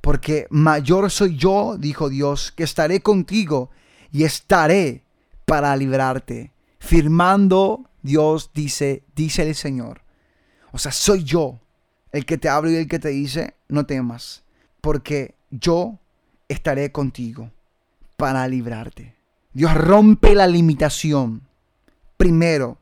Porque 0.00 0.48
mayor 0.50 1.08
soy 1.12 1.36
yo, 1.36 1.76
dijo 1.78 2.08
Dios, 2.08 2.50
que 2.50 2.64
estaré 2.64 3.00
contigo 3.00 3.70
y 4.12 4.24
estaré 4.24 5.04
para 5.44 5.74
librarte. 5.76 6.52
Firmando, 6.78 7.88
Dios 8.02 8.50
dice, 8.54 9.04
dice 9.14 9.48
el 9.48 9.54
Señor 9.54 10.02
o 10.72 10.78
sea, 10.78 10.92
soy 10.92 11.24
yo 11.24 11.60
el 12.12 12.24
que 12.24 12.38
te 12.38 12.48
hablo 12.48 12.70
y 12.70 12.76
el 12.76 12.88
que 12.88 12.98
te 12.98 13.08
dice, 13.08 13.56
no 13.68 13.86
temas, 13.86 14.44
porque 14.80 15.34
yo 15.50 15.98
estaré 16.48 16.92
contigo 16.92 17.50
para 18.16 18.46
librarte. 18.48 19.16
Dios 19.52 19.74
rompe 19.74 20.34
la 20.34 20.46
limitación. 20.46 21.42
Primero, 22.16 22.78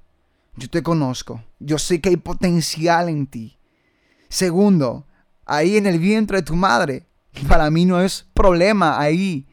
yo 0.57 0.69
te 0.69 0.83
conozco. 0.83 1.43
Yo 1.59 1.79
sé 1.79 2.01
que 2.01 2.11
hay 2.11 2.17
potencial 2.17 3.09
en 3.09 3.27
ti. 3.27 3.57
Segundo, 4.29 5.07
ahí 5.45 5.77
en 5.77 5.87
el 5.87 5.99
vientre 5.99 6.39
de 6.39 6.43
tu 6.43 6.55
madre, 6.55 7.07
para 7.49 7.71
mí 7.71 7.85
no 7.85 8.01
es 8.01 8.27
problema. 8.35 9.01
Ahí, 9.01 9.47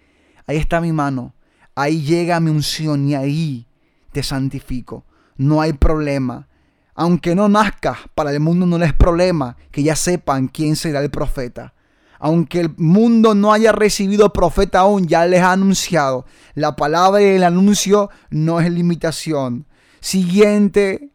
ahí 0.48 0.58
está 0.58 0.82
mi 0.82 0.92
mano. 0.92 1.33
Ahí 1.76 2.02
llega 2.02 2.40
mi 2.40 2.52
unción 2.52 3.08
y 3.08 3.16
ahí 3.16 3.68
te 4.12 4.24
santifico. 4.24 5.06
no 5.38 5.62
hay 5.62 5.74
problema. 5.74 6.48
Aunque 6.96 7.34
no 7.34 7.50
nazca, 7.50 7.98
para 8.14 8.32
el 8.32 8.40
mundo 8.40 8.66
no 8.68 8.84
es 8.84 8.94
problema 8.94 9.58
que 9.72 9.82
ya 9.82 9.96
sepan 9.96 10.48
quién 10.48 10.76
será 10.76 11.02
el 11.02 11.10
profeta. 11.10 11.74
Aunque 12.20 12.62
el 12.62 12.74
mundo 12.78 13.34
no 13.34 13.52
haya 13.52 13.72
recibido 13.72 14.32
profeta 14.32 14.82
aún, 14.82 15.08
ya 15.08 15.26
les 15.26 15.42
ha 15.42 15.54
anunciado. 15.54 16.26
La 16.54 16.76
palabra 16.76 17.22
y 17.22 17.26
el 17.26 17.44
anuncio 17.44 18.12
no 18.30 18.62
es 18.62 18.72
limitación. 18.72 19.66
Siguiente 20.00 21.10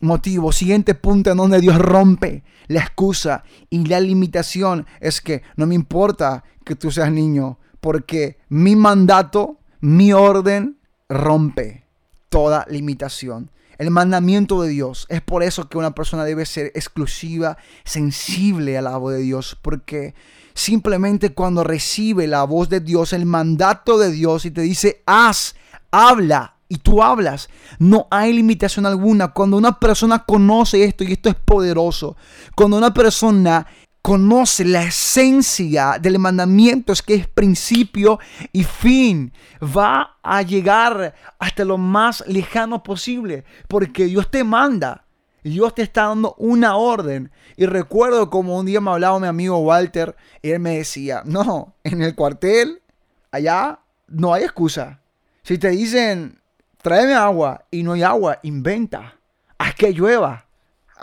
motivo, 0.00 0.52
siguiente 0.52 0.94
punto 0.94 1.30
en 1.30 1.38
donde 1.38 1.60
Dios 1.60 1.78
rompe 1.78 2.42
la 2.66 2.80
excusa 2.80 3.44
y 3.70 3.86
la 3.86 4.00
limitación 4.00 4.86
es 5.00 5.20
que 5.20 5.42
no 5.56 5.66
me 5.66 5.74
importa 5.74 6.44
que 6.64 6.74
tú 6.74 6.90
seas 6.90 7.10
niño, 7.10 7.58
porque 7.80 8.38
mi 8.48 8.76
mandato, 8.76 9.58
mi 9.84 10.14
orden 10.14 10.78
rompe 11.10 11.84
toda 12.30 12.64
limitación. 12.70 13.50
El 13.76 13.90
mandamiento 13.90 14.62
de 14.62 14.70
Dios. 14.70 15.04
Es 15.10 15.20
por 15.20 15.42
eso 15.42 15.68
que 15.68 15.76
una 15.76 15.94
persona 15.94 16.24
debe 16.24 16.46
ser 16.46 16.72
exclusiva, 16.74 17.58
sensible 17.84 18.78
a 18.78 18.82
la 18.82 18.96
voz 18.96 19.12
de 19.12 19.20
Dios, 19.20 19.58
porque 19.60 20.14
simplemente 20.54 21.34
cuando 21.34 21.64
recibe 21.64 22.26
la 22.26 22.44
voz 22.44 22.70
de 22.70 22.80
Dios, 22.80 23.12
el 23.12 23.26
mandato 23.26 23.98
de 23.98 24.10
Dios 24.10 24.46
y 24.46 24.52
te 24.52 24.62
dice, 24.62 25.02
haz, 25.04 25.54
habla, 25.90 26.54
y 26.66 26.78
tú 26.78 27.02
hablas. 27.02 27.50
No 27.78 28.08
hay 28.10 28.32
limitación 28.32 28.86
alguna. 28.86 29.28
Cuando 29.28 29.58
una 29.58 29.78
persona 29.78 30.24
conoce 30.24 30.82
esto, 30.84 31.04
y 31.04 31.12
esto 31.12 31.28
es 31.28 31.34
poderoso, 31.34 32.16
cuando 32.56 32.78
una 32.78 32.94
persona 32.94 33.66
conoce 34.04 34.66
la 34.66 34.82
esencia 34.82 35.96
del 35.98 36.18
mandamiento, 36.18 36.92
es 36.92 37.00
que 37.00 37.14
es 37.14 37.26
principio 37.26 38.18
y 38.52 38.62
fin. 38.62 39.32
Va 39.62 40.18
a 40.22 40.42
llegar 40.42 41.14
hasta 41.38 41.64
lo 41.64 41.78
más 41.78 42.22
lejano 42.26 42.82
posible, 42.82 43.44
porque 43.66 44.04
Dios 44.04 44.30
te 44.30 44.44
manda. 44.44 45.06
Dios 45.42 45.74
te 45.74 45.80
está 45.80 46.08
dando 46.08 46.34
una 46.36 46.76
orden. 46.76 47.32
Y 47.56 47.64
recuerdo 47.64 48.28
como 48.28 48.58
un 48.58 48.66
día 48.66 48.82
me 48.82 48.90
hablaba 48.90 49.18
mi 49.18 49.26
amigo 49.26 49.56
Walter 49.60 50.14
él 50.42 50.60
me 50.60 50.76
decía, 50.76 51.22
no, 51.24 51.74
en 51.82 52.02
el 52.02 52.14
cuartel, 52.14 52.82
allá 53.30 53.80
no 54.06 54.34
hay 54.34 54.42
excusa. 54.42 55.00
Si 55.44 55.56
te 55.56 55.70
dicen, 55.70 56.42
tráeme 56.82 57.14
agua 57.14 57.64
y 57.70 57.82
no 57.82 57.94
hay 57.94 58.02
agua, 58.02 58.38
inventa. 58.42 59.14
Haz 59.56 59.74
que 59.76 59.94
llueva. 59.94 60.43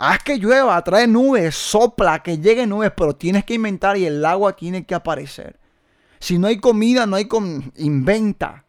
Haz 0.04 0.20
que 0.24 0.36
llueva, 0.36 0.82
trae 0.82 1.06
nubes, 1.06 1.54
sopla, 1.54 2.24
que 2.24 2.36
lleguen 2.36 2.70
nubes, 2.70 2.90
pero 2.96 3.14
tienes 3.14 3.44
que 3.44 3.54
inventar 3.54 3.96
y 3.96 4.04
el 4.04 4.24
agua 4.24 4.56
tiene 4.56 4.84
que 4.84 4.96
aparecer. 4.96 5.60
Si 6.18 6.40
no 6.40 6.48
hay 6.48 6.58
comida, 6.58 7.06
no 7.06 7.14
hay 7.14 7.26
comida. 7.26 7.70
Inventa, 7.76 8.64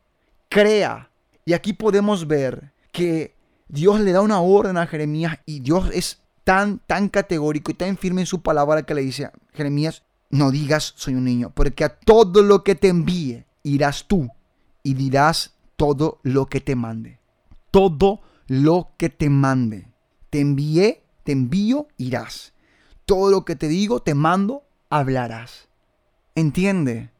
crea. 0.48 1.10
Y 1.43 1.54
aquí 1.54 1.74
podemos 1.74 2.28
ver 2.28 2.72
que 2.91 3.36
Dios 3.67 4.00
le 4.00 4.12
da 4.12 4.22
una 4.22 4.41
orden 4.41 4.78
a 4.78 4.86
Jeremías 4.86 5.39
y 5.48 5.62
Dios 5.62 5.89
es 5.91 6.19
tan, 6.43 6.78
tan 6.86 7.10
categórico 7.10 7.72
y 7.72 7.74
tan 7.74 7.98
firme 7.98 8.22
en 8.22 8.28
su 8.28 8.43
palabra 8.43 8.84
que 8.84 8.93
le 8.93 9.02
dice, 9.02 9.32
Jeremías, 9.54 10.04
no 10.30 10.52
digas 10.52 10.93
soy 10.98 11.15
un 11.15 11.26
niño, 11.26 11.52
porque 11.56 11.84
a 11.84 11.98
todo 11.98 12.43
lo 12.43 12.63
que 12.63 12.76
te 12.76 12.89
envíe 12.89 13.43
irás 13.63 14.06
tú 14.08 14.30
y 14.84 14.93
dirás 14.93 15.56
todo 15.78 16.19
lo 16.22 16.46
que 16.46 16.62
te 16.62 16.76
mande. 16.76 17.17
Todo 17.72 18.22
lo 18.46 18.91
que 18.98 19.10
te 19.10 19.32
mande. 19.32 19.88
Te 20.30 20.39
envié 20.39 21.03
te 21.24 21.32
envío, 21.32 21.88
irás. 21.98 22.54
Todo 23.06 23.32
lo 23.32 23.46
que 23.46 23.56
te 23.56 23.68
digo, 23.68 24.02
te 24.02 24.14
mando, 24.14 24.64
hablarás. 24.90 25.70
Entiende 26.36 27.12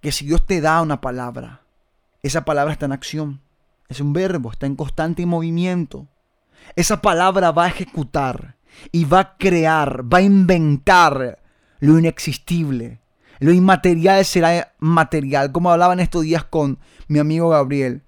que 0.00 0.12
si 0.12 0.26
Dios 0.26 0.46
te 0.46 0.60
da 0.60 0.82
una 0.82 1.00
palabra, 1.00 1.62
esa 2.22 2.44
palabra 2.44 2.72
está 2.72 2.86
en 2.86 2.92
acción. 2.92 3.40
Es 3.88 4.00
un 4.00 4.12
verbo, 4.12 4.50
está 4.50 4.66
en 4.66 4.76
constante 4.76 5.24
movimiento. 5.26 6.08
Esa 6.76 7.00
palabra 7.00 7.52
va 7.52 7.64
a 7.64 7.68
ejecutar 7.68 8.56
y 8.92 9.04
va 9.04 9.20
a 9.20 9.36
crear, 9.36 10.04
va 10.12 10.18
a 10.18 10.22
inventar 10.22 11.38
lo 11.80 11.98
inexistible. 11.98 13.00
Lo 13.40 13.52
inmaterial 13.52 14.24
será 14.24 14.74
material, 14.78 15.52
como 15.52 15.70
hablaba 15.70 15.92
en 15.92 16.00
estos 16.00 16.22
días 16.22 16.44
con 16.44 16.78
mi 17.06 17.18
amigo 17.18 17.48
Gabriel. 17.50 18.02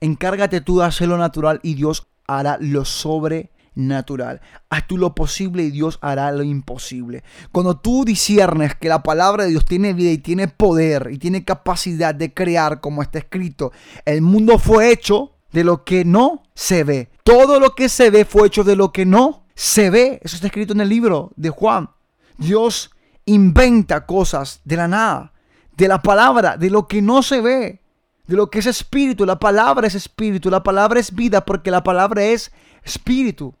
Encárgate 0.00 0.60
tú 0.60 0.80
de 0.80 0.86
hacer 0.86 1.08
lo 1.08 1.16
natural 1.16 1.60
y 1.62 1.74
Dios 1.74 2.08
hará 2.26 2.58
lo 2.60 2.84
sobre 2.84 3.50
natural. 3.74 4.40
Haz 4.70 4.86
tú 4.86 4.98
lo 4.98 5.14
posible 5.14 5.62
y 5.62 5.70
Dios 5.70 5.98
hará 6.02 6.32
lo 6.32 6.42
imposible. 6.42 7.22
Cuando 7.50 7.76
tú 7.76 8.04
disiernes 8.04 8.74
que 8.74 8.88
la 8.88 9.02
palabra 9.02 9.44
de 9.44 9.50
Dios 9.50 9.64
tiene 9.64 9.92
vida 9.92 10.10
y 10.10 10.18
tiene 10.18 10.48
poder 10.48 11.08
y 11.10 11.18
tiene 11.18 11.44
capacidad 11.44 12.14
de 12.14 12.32
crear, 12.32 12.80
como 12.80 13.02
está 13.02 13.18
escrito, 13.18 13.72
el 14.04 14.22
mundo 14.22 14.58
fue 14.58 14.92
hecho 14.92 15.32
de 15.52 15.64
lo 15.64 15.84
que 15.84 16.04
no 16.04 16.42
se 16.54 16.84
ve. 16.84 17.10
Todo 17.24 17.60
lo 17.60 17.74
que 17.74 17.88
se 17.88 18.10
ve 18.10 18.24
fue 18.24 18.46
hecho 18.46 18.64
de 18.64 18.76
lo 18.76 18.92
que 18.92 19.06
no 19.06 19.44
se 19.54 19.90
ve. 19.90 20.20
Eso 20.22 20.36
está 20.36 20.48
escrito 20.48 20.72
en 20.72 20.80
el 20.80 20.88
libro 20.88 21.32
de 21.36 21.50
Juan. 21.50 21.90
Dios 22.38 22.90
inventa 23.24 24.06
cosas 24.06 24.60
de 24.64 24.76
la 24.76 24.88
nada, 24.88 25.32
de 25.76 25.88
la 25.88 26.02
palabra, 26.02 26.56
de 26.56 26.70
lo 26.70 26.88
que 26.88 27.02
no 27.02 27.22
se 27.22 27.40
ve, 27.40 27.82
de 28.26 28.36
lo 28.36 28.50
que 28.50 28.58
es 28.58 28.66
espíritu. 28.66 29.24
La 29.24 29.38
palabra 29.38 29.86
es 29.86 29.94
espíritu, 29.94 30.50
la 30.50 30.62
palabra 30.62 30.98
es 30.98 31.14
vida 31.14 31.44
porque 31.44 31.70
la 31.70 31.82
palabra 31.82 32.24
es 32.24 32.50
espíritu. 32.82 33.54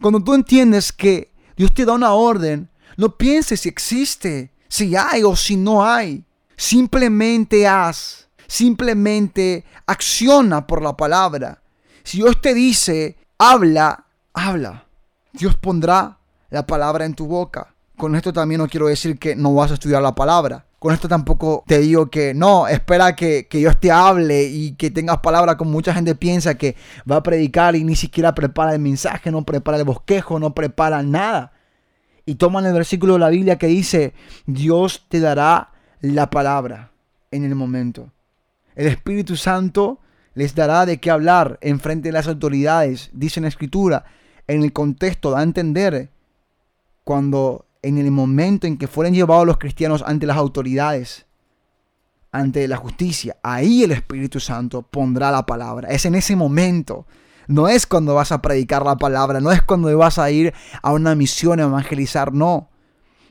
Cuando 0.00 0.22
tú 0.22 0.34
entiendes 0.34 0.92
que 0.92 1.32
Dios 1.56 1.72
te 1.74 1.84
da 1.84 1.92
una 1.92 2.12
orden, 2.12 2.68
no 2.96 3.16
pienses 3.16 3.60
si 3.60 3.68
existe, 3.68 4.52
si 4.68 4.94
hay 4.96 5.22
o 5.22 5.34
si 5.34 5.56
no 5.56 5.84
hay. 5.84 6.24
Simplemente 6.56 7.66
haz, 7.66 8.28
simplemente 8.46 9.64
acciona 9.86 10.66
por 10.66 10.82
la 10.82 10.96
palabra. 10.96 11.62
Si 12.02 12.18
Dios 12.18 12.40
te 12.40 12.54
dice, 12.54 13.16
habla, 13.38 14.06
habla. 14.32 14.86
Dios 15.32 15.56
pondrá 15.56 16.18
la 16.50 16.66
palabra 16.66 17.04
en 17.04 17.14
tu 17.14 17.26
boca. 17.26 17.74
Con 17.98 18.14
esto 18.14 18.32
también 18.32 18.60
no 18.60 18.68
quiero 18.68 18.86
decir 18.86 19.18
que 19.18 19.34
no 19.34 19.52
vas 19.54 19.72
a 19.72 19.74
estudiar 19.74 20.00
la 20.00 20.14
palabra. 20.14 20.64
Con 20.78 20.94
esto 20.94 21.08
tampoco 21.08 21.64
te 21.66 21.80
digo 21.80 22.08
que 22.08 22.32
no, 22.32 22.68
espera 22.68 23.16
que, 23.16 23.48
que 23.48 23.58
Dios 23.58 23.80
te 23.80 23.90
hable 23.90 24.44
y 24.44 24.76
que 24.76 24.92
tengas 24.92 25.18
palabra 25.18 25.56
como 25.56 25.72
mucha 25.72 25.92
gente 25.92 26.14
piensa 26.14 26.54
que 26.54 26.76
va 27.10 27.16
a 27.16 27.22
predicar 27.24 27.74
y 27.74 27.82
ni 27.82 27.96
siquiera 27.96 28.36
prepara 28.36 28.72
el 28.72 28.78
mensaje, 28.78 29.32
no 29.32 29.42
prepara 29.42 29.78
el 29.78 29.84
bosquejo, 29.84 30.38
no 30.38 30.54
prepara 30.54 31.02
nada. 31.02 31.52
Y 32.24 32.36
toman 32.36 32.66
el 32.66 32.72
versículo 32.72 33.14
de 33.14 33.18
la 33.18 33.30
Biblia 33.30 33.58
que 33.58 33.66
dice, 33.66 34.14
Dios 34.46 35.06
te 35.08 35.18
dará 35.18 35.72
la 36.00 36.30
palabra 36.30 36.92
en 37.32 37.44
el 37.44 37.56
momento. 37.56 38.12
El 38.76 38.86
Espíritu 38.86 39.34
Santo 39.34 39.98
les 40.34 40.54
dará 40.54 40.86
de 40.86 41.00
qué 41.00 41.10
hablar 41.10 41.58
en 41.62 41.80
frente 41.80 42.10
de 42.10 42.12
las 42.12 42.28
autoridades, 42.28 43.10
dice 43.12 43.40
en 43.40 43.42
la 43.42 43.48
Escritura. 43.48 44.04
En 44.46 44.62
el 44.62 44.72
contexto 44.72 45.32
da 45.32 45.40
a 45.40 45.42
entender 45.42 46.10
cuando 47.02 47.64
en 47.82 47.98
el 47.98 48.10
momento 48.10 48.66
en 48.66 48.78
que 48.78 48.88
fueron 48.88 49.14
llevados 49.14 49.46
los 49.46 49.58
cristianos 49.58 50.02
ante 50.06 50.26
las 50.26 50.36
autoridades, 50.36 51.26
ante 52.32 52.66
la 52.68 52.76
justicia, 52.76 53.36
ahí 53.42 53.84
el 53.84 53.92
Espíritu 53.92 54.40
Santo 54.40 54.82
pondrá 54.82 55.30
la 55.30 55.46
palabra. 55.46 55.88
Es 55.88 56.04
en 56.04 56.14
ese 56.14 56.36
momento. 56.36 57.06
No 57.46 57.68
es 57.68 57.86
cuando 57.86 58.14
vas 58.14 58.30
a 58.30 58.42
predicar 58.42 58.84
la 58.84 58.96
palabra, 58.96 59.40
no 59.40 59.50
es 59.50 59.62
cuando 59.62 59.96
vas 59.96 60.18
a 60.18 60.30
ir 60.30 60.52
a 60.82 60.92
una 60.92 61.14
misión 61.14 61.60
a 61.60 61.64
evangelizar, 61.64 62.34
no. 62.34 62.68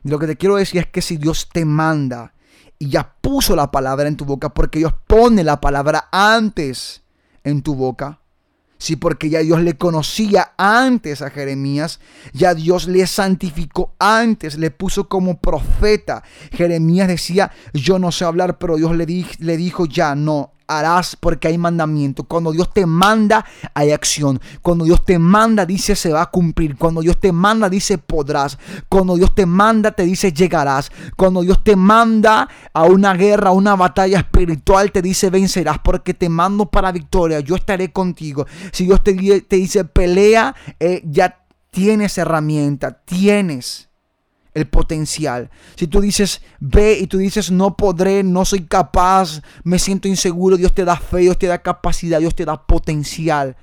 Lo 0.03 0.17
que 0.17 0.25
te 0.25 0.37
quiero 0.37 0.55
decir 0.55 0.81
es 0.81 0.87
que 0.87 1.03
si 1.03 1.17
Dios 1.17 1.49
te 1.51 1.65
manda 1.65 2.33
y 2.79 2.89
ya 2.89 3.13
puso 3.21 3.55
la 3.55 3.69
palabra 3.69 4.07
en 4.07 4.17
tu 4.17 4.25
boca, 4.25 4.53
porque 4.53 4.79
Dios 4.79 4.93
pone 5.05 5.43
la 5.43 5.61
palabra 5.61 6.07
antes 6.11 7.03
en 7.43 7.61
tu 7.61 7.75
boca, 7.75 8.21
Sí, 8.77 8.95
porque 8.95 9.29
ya 9.29 9.39
Dios 9.39 9.61
le 9.61 9.75
conocía 9.75 10.51
antes 10.57 11.21
a 11.21 11.31
Jeremías, 11.31 11.99
ya 12.33 12.53
Dios 12.53 12.87
le 12.87 13.07
santificó 13.07 13.93
antes, 13.97 14.57
le 14.57 14.69
puso 14.69 15.07
como 15.07 15.39
profeta. 15.39 16.23
Jeremías 16.51 17.07
decía, 17.07 17.51
yo 17.73 17.97
no 17.97 18.11
sé 18.11 18.25
hablar, 18.25 18.59
pero 18.59 18.75
Dios 18.75 18.95
le, 18.95 19.05
le 19.39 19.57
dijo, 19.57 19.85
ya 19.87 20.13
no, 20.13 20.51
harás 20.67 21.15
porque 21.15 21.47
hay 21.47 21.57
mandamiento. 21.57 22.23
Cuando 22.23 22.51
Dios 22.51 22.71
te 22.73 22.85
manda, 22.85 23.45
hay 23.73 23.91
acción. 23.91 24.39
Cuando 24.61 24.85
Dios 24.85 25.03
te 25.05 25.17
manda, 25.17 25.65
dice 25.65 25.95
se 25.95 26.11
va 26.11 26.23
a 26.23 26.31
cumplir. 26.31 26.77
Cuando 26.77 27.01
Dios 27.01 27.19
te 27.19 27.31
manda, 27.31 27.69
dice 27.69 27.97
podrás. 27.97 28.57
Cuando 28.89 29.15
Dios 29.15 29.33
te 29.33 29.45
manda, 29.45 29.91
te 29.91 30.03
dice 30.03 30.31
llegarás. 30.31 30.91
Cuando 31.15 31.41
Dios 31.41 31.63
te 31.63 31.75
manda 31.75 32.47
a 32.73 32.83
una 32.83 33.13
guerra, 33.13 33.49
a 33.49 33.53
una 33.53 33.75
batalla 33.75 34.19
espiritual, 34.19 34.91
te 34.91 35.01
dice 35.01 35.29
vencerás 35.29 35.79
porque 35.79 36.13
te 36.13 36.29
mando 36.29 36.65
para 36.65 36.91
victoria. 36.91 37.39
Yo 37.39 37.55
estaré 37.55 37.91
contigo. 37.91 38.45
Si 38.71 38.85
Dios 38.85 39.03
te, 39.03 39.41
te 39.41 39.55
dice 39.55 39.85
pelea, 39.85 40.55
eh, 40.79 41.01
ya 41.05 41.43
tienes 41.71 42.17
herramienta, 42.17 42.91
tienes 43.05 43.86
el 44.57 44.67
potencial. 44.67 45.51
Si 45.75 45.87
tú 45.87 46.01
dices, 46.01 46.41
ve 46.59 46.97
y 46.99 47.07
tú 47.07 47.19
dices, 47.19 47.51
no 47.51 47.77
podré, 47.77 48.23
no 48.23 48.43
soy 48.43 48.61
capaz, 48.61 49.41
me 49.63 49.77
siento 49.77 50.07
inseguro, 50.07 50.57
Dios 50.57 50.73
te 50.73 50.83
da 50.83 50.97
fe, 50.97 51.19
Dios 51.19 51.37
te 51.37 51.45
da 51.45 51.61
capacidad, 51.61 52.19
Dios 52.19 52.35
te 52.35 52.45
da 52.45 52.65
potencial, 52.65 53.55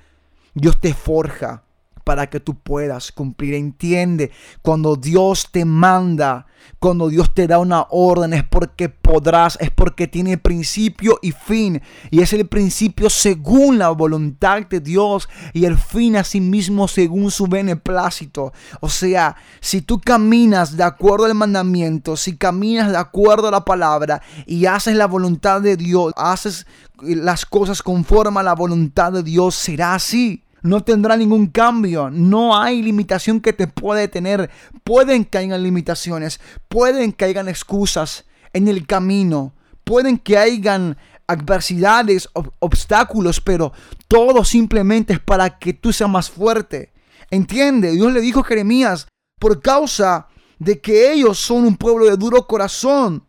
Dios 0.53 0.79
te 0.79 0.93
forja 0.93 1.64
para 2.05 2.29
que 2.29 2.39
tú 2.39 2.55
puedas 2.55 3.11
cumplir. 3.11 3.55
Entiende, 3.55 4.31
cuando 4.61 4.95
Dios 4.95 5.49
te 5.51 5.65
manda, 5.65 6.45
cuando 6.79 7.09
Dios 7.09 7.33
te 7.33 7.47
da 7.47 7.59
una 7.59 7.87
orden, 7.89 8.33
es 8.33 8.43
porque 8.43 8.89
podrás, 8.89 9.57
es 9.59 9.71
porque 9.71 10.07
tiene 10.07 10.37
principio 10.37 11.19
y 11.21 11.31
fin. 11.31 11.81
Y 12.11 12.21
es 12.21 12.31
el 12.31 12.47
principio 12.47 13.09
según 13.09 13.79
la 13.79 13.89
voluntad 13.89 14.65
de 14.67 14.79
Dios 14.79 15.27
y 15.51 15.65
el 15.65 15.77
fin 15.77 16.15
a 16.15 16.23
sí 16.23 16.39
mismo 16.39 16.87
según 16.87 17.31
su 17.31 17.47
beneplácito. 17.47 18.53
O 18.81 18.89
sea, 18.89 19.35
si 19.59 19.81
tú 19.81 19.99
caminas 19.99 20.77
de 20.77 20.83
acuerdo 20.83 21.25
al 21.25 21.35
mandamiento, 21.35 22.15
si 22.15 22.37
caminas 22.37 22.91
de 22.91 22.97
acuerdo 22.97 23.47
a 23.47 23.51
la 23.51 23.65
palabra 23.65 24.21
y 24.45 24.67
haces 24.67 24.95
la 24.95 25.07
voluntad 25.07 25.61
de 25.61 25.75
Dios, 25.77 26.13
haces 26.15 26.67
las 27.01 27.45
cosas 27.45 27.81
conforme 27.81 28.39
a 28.39 28.43
la 28.43 28.53
voluntad 28.53 29.11
de 29.11 29.23
Dios, 29.23 29.55
será 29.55 29.95
así 29.95 30.44
no 30.65 30.83
tendrá 30.83 31.15
ningún 31.15 31.47
cambio. 31.47 32.09
No 32.09 32.57
hay 32.57 32.81
limitación 32.81 33.39
que 33.39 33.53
te 33.53 33.67
pueda 33.67 34.01
detener. 34.01 34.49
Pueden 34.83 35.23
que 35.23 35.37
hayan 35.37 35.61
limitaciones, 35.61 36.39
pueden 36.67 37.13
que 37.13 37.25
hayan 37.25 37.47
excusas 37.47 38.25
en 38.51 38.67
el 38.67 38.87
camino, 38.87 39.53
pueden 39.83 40.17
que 40.17 40.37
hayan 40.37 40.97
adversidades, 41.27 42.29
obstáculos, 42.59 43.41
pero 43.41 43.73
todo 44.07 44.43
simplemente 44.43 45.13
es 45.13 45.19
para 45.19 45.59
que 45.59 45.73
tú 45.73 45.93
seas 45.93 46.09
más 46.09 46.29
fuerte. 46.29 46.91
Entiende, 47.29 47.91
Dios 47.91 48.11
le 48.11 48.21
dijo 48.21 48.39
a 48.39 48.43
Jeremías, 48.43 49.07
por 49.39 49.61
causa 49.61 50.27
de 50.57 50.79
que 50.81 51.11
ellos 51.11 51.39
son 51.39 51.65
un 51.65 51.77
pueblo 51.77 52.05
de 52.05 52.17
duro 52.17 52.47
corazón, 52.47 53.24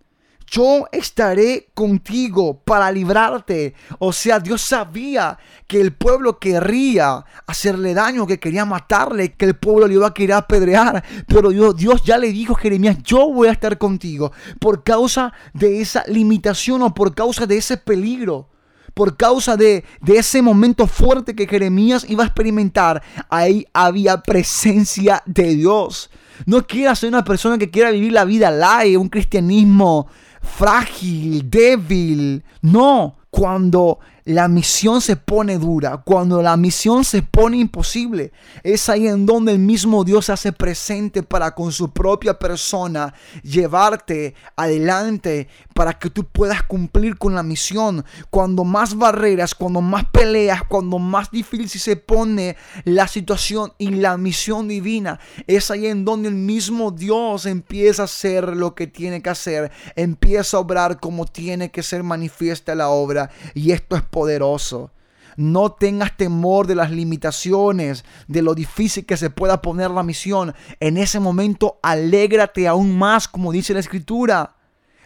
yo 0.47 0.87
estaré 0.93 1.69
contigo 1.75 2.61
para 2.65 2.91
librarte. 2.93 3.75
O 3.99 4.13
sea, 4.13 4.39
Dios 4.39 4.63
sabía 4.63 5.39
que 5.67 5.81
el 5.81 5.93
pueblo 5.93 6.39
querría 6.39 7.25
hacerle 7.47 7.95
daño, 7.95 8.27
que 8.27 8.39
quería 8.39 8.65
matarle, 8.65 9.35
que 9.35 9.45
el 9.45 9.57
pueblo 9.57 9.89
le 9.89 9.95
iba 9.95 10.07
a 10.07 10.15
querer 10.15 10.37
apedrear. 10.37 11.03
Pero 11.27 11.51
Dios, 11.51 11.77
Dios 11.77 12.03
ya 12.05 12.17
le 12.17 12.31
dijo 12.33 12.55
a 12.55 12.59
Jeremías, 12.59 12.99
yo 13.03 13.31
voy 13.31 13.49
a 13.49 13.53
estar 13.53 13.77
contigo 13.77 14.33
por 14.61 14.85
causa 14.85 15.33
de 15.53 15.81
esa 15.81 16.05
limitación 16.07 16.83
o 16.83 16.95
por 16.95 17.15
causa 17.15 17.47
de 17.47 17.59
ese 17.59 17.77
peligro 17.77 18.49
por 18.95 19.19
causa 19.19 19.59
de, 19.59 19.85
de, 20.01 20.17
ese 20.17 20.41
momento 20.41 20.87
fuerte 20.87 21.37
que 21.37 21.47
Jeremías 21.47 22.07
iba 22.09 22.23
a 22.25 22.29
experimentar, 22.29 23.03
ahí 23.29 23.67
había 23.75 24.23
presencia 24.23 25.23
de 25.27 25.55
Dios. 25.55 26.09
No 26.47 26.67
quieras 26.67 27.01
ser 27.01 27.11
una 27.11 27.23
persona 27.23 27.59
que 27.59 27.71
quiera 27.71 27.91
vivir 27.91 28.13
la 28.13 28.25
vida 28.25 28.51
light, 28.51 28.97
un 28.97 29.11
cristianismo 29.11 30.09
frágil, 30.47 31.51
débil. 31.51 32.45
No, 32.63 33.17
cuando 33.31 33.99
la 34.25 34.49
misión 34.49 35.01
se 35.01 35.15
pone 35.15 35.59
dura, 35.59 35.99
cuando 35.99 36.43
la 36.43 36.57
misión 36.57 37.05
se 37.05 37.23
pone 37.23 37.59
imposible, 37.59 38.33
es 38.65 38.89
ahí 38.89 39.07
en 39.07 39.25
donde 39.25 39.53
el 39.53 39.59
mismo 39.61 40.03
Dios 40.03 40.27
se 40.27 40.33
hace 40.33 40.53
presente 40.53 41.23
para 41.23 41.55
con 41.55 41.71
su 41.71 41.93
propia 41.93 42.39
persona 42.39 43.15
llevarte 43.43 44.35
adelante 44.57 45.49
para 45.77 45.99
que 45.99 46.09
tú 46.09 46.25
puedas 46.25 46.63
cumplir 46.63 47.19
con 47.19 47.35
la 47.35 47.43
misión. 47.43 48.03
Cuando 48.31 48.65
más 48.65 48.97
barreras, 48.97 49.55
cuando 49.55 49.83
más 49.83 50.07
peleas, 50.11 50.63
cuando 50.65 50.99
más 50.99 51.31
difícil 51.31 51.69
se 51.69 51.97
pone 51.97 52.57
la 52.85 53.07
situación 53.07 53.75
y 53.77 53.91
la 53.91 54.17
misión 54.17 54.69
divina, 54.69 55.21
es 55.47 55.71
ahí 55.71 55.87
en 55.87 56.07
donde 56.07 56.31
el 56.31 56.35
mismo 56.35 56.93
Dios 56.93 57.45
empieza 57.45 58.03
a 58.03 58.05
hacer 58.07 58.57
lo 58.57 58.75
que 58.75 58.87
tiene 58.87 59.21
que 59.21 59.29
hacer, 59.29 59.71
empieza 59.97 60.57
a 60.57 60.61
obrar 60.61 60.99
como 60.99 61.27
tiene 61.27 61.71
que 61.71 61.83
ser 61.83 62.03
manifiesta 62.03 62.75
la 62.75 62.89
obra. 62.89 63.31
Y 63.53 63.73
esto 63.73 63.97
es 63.97 64.03
poderoso. 64.03 64.93
No 65.37 65.73
tengas 65.73 66.17
temor 66.17 66.67
de 66.67 66.75
las 66.75 66.91
limitaciones, 66.91 68.07
de 68.29 68.41
lo 68.41 68.55
difícil 68.55 69.05
que 69.05 69.19
se 69.19 69.29
pueda 69.29 69.61
poner 69.61 69.91
la 69.91 70.03
misión. 70.03 70.55
En 70.81 70.97
ese 70.97 71.21
momento, 71.21 71.79
alégrate 71.83 72.67
aún 72.67 72.97
más, 72.97 73.29
como 73.29 73.53
dice 73.53 73.75
la 73.75 73.81
escritura. 73.81 74.56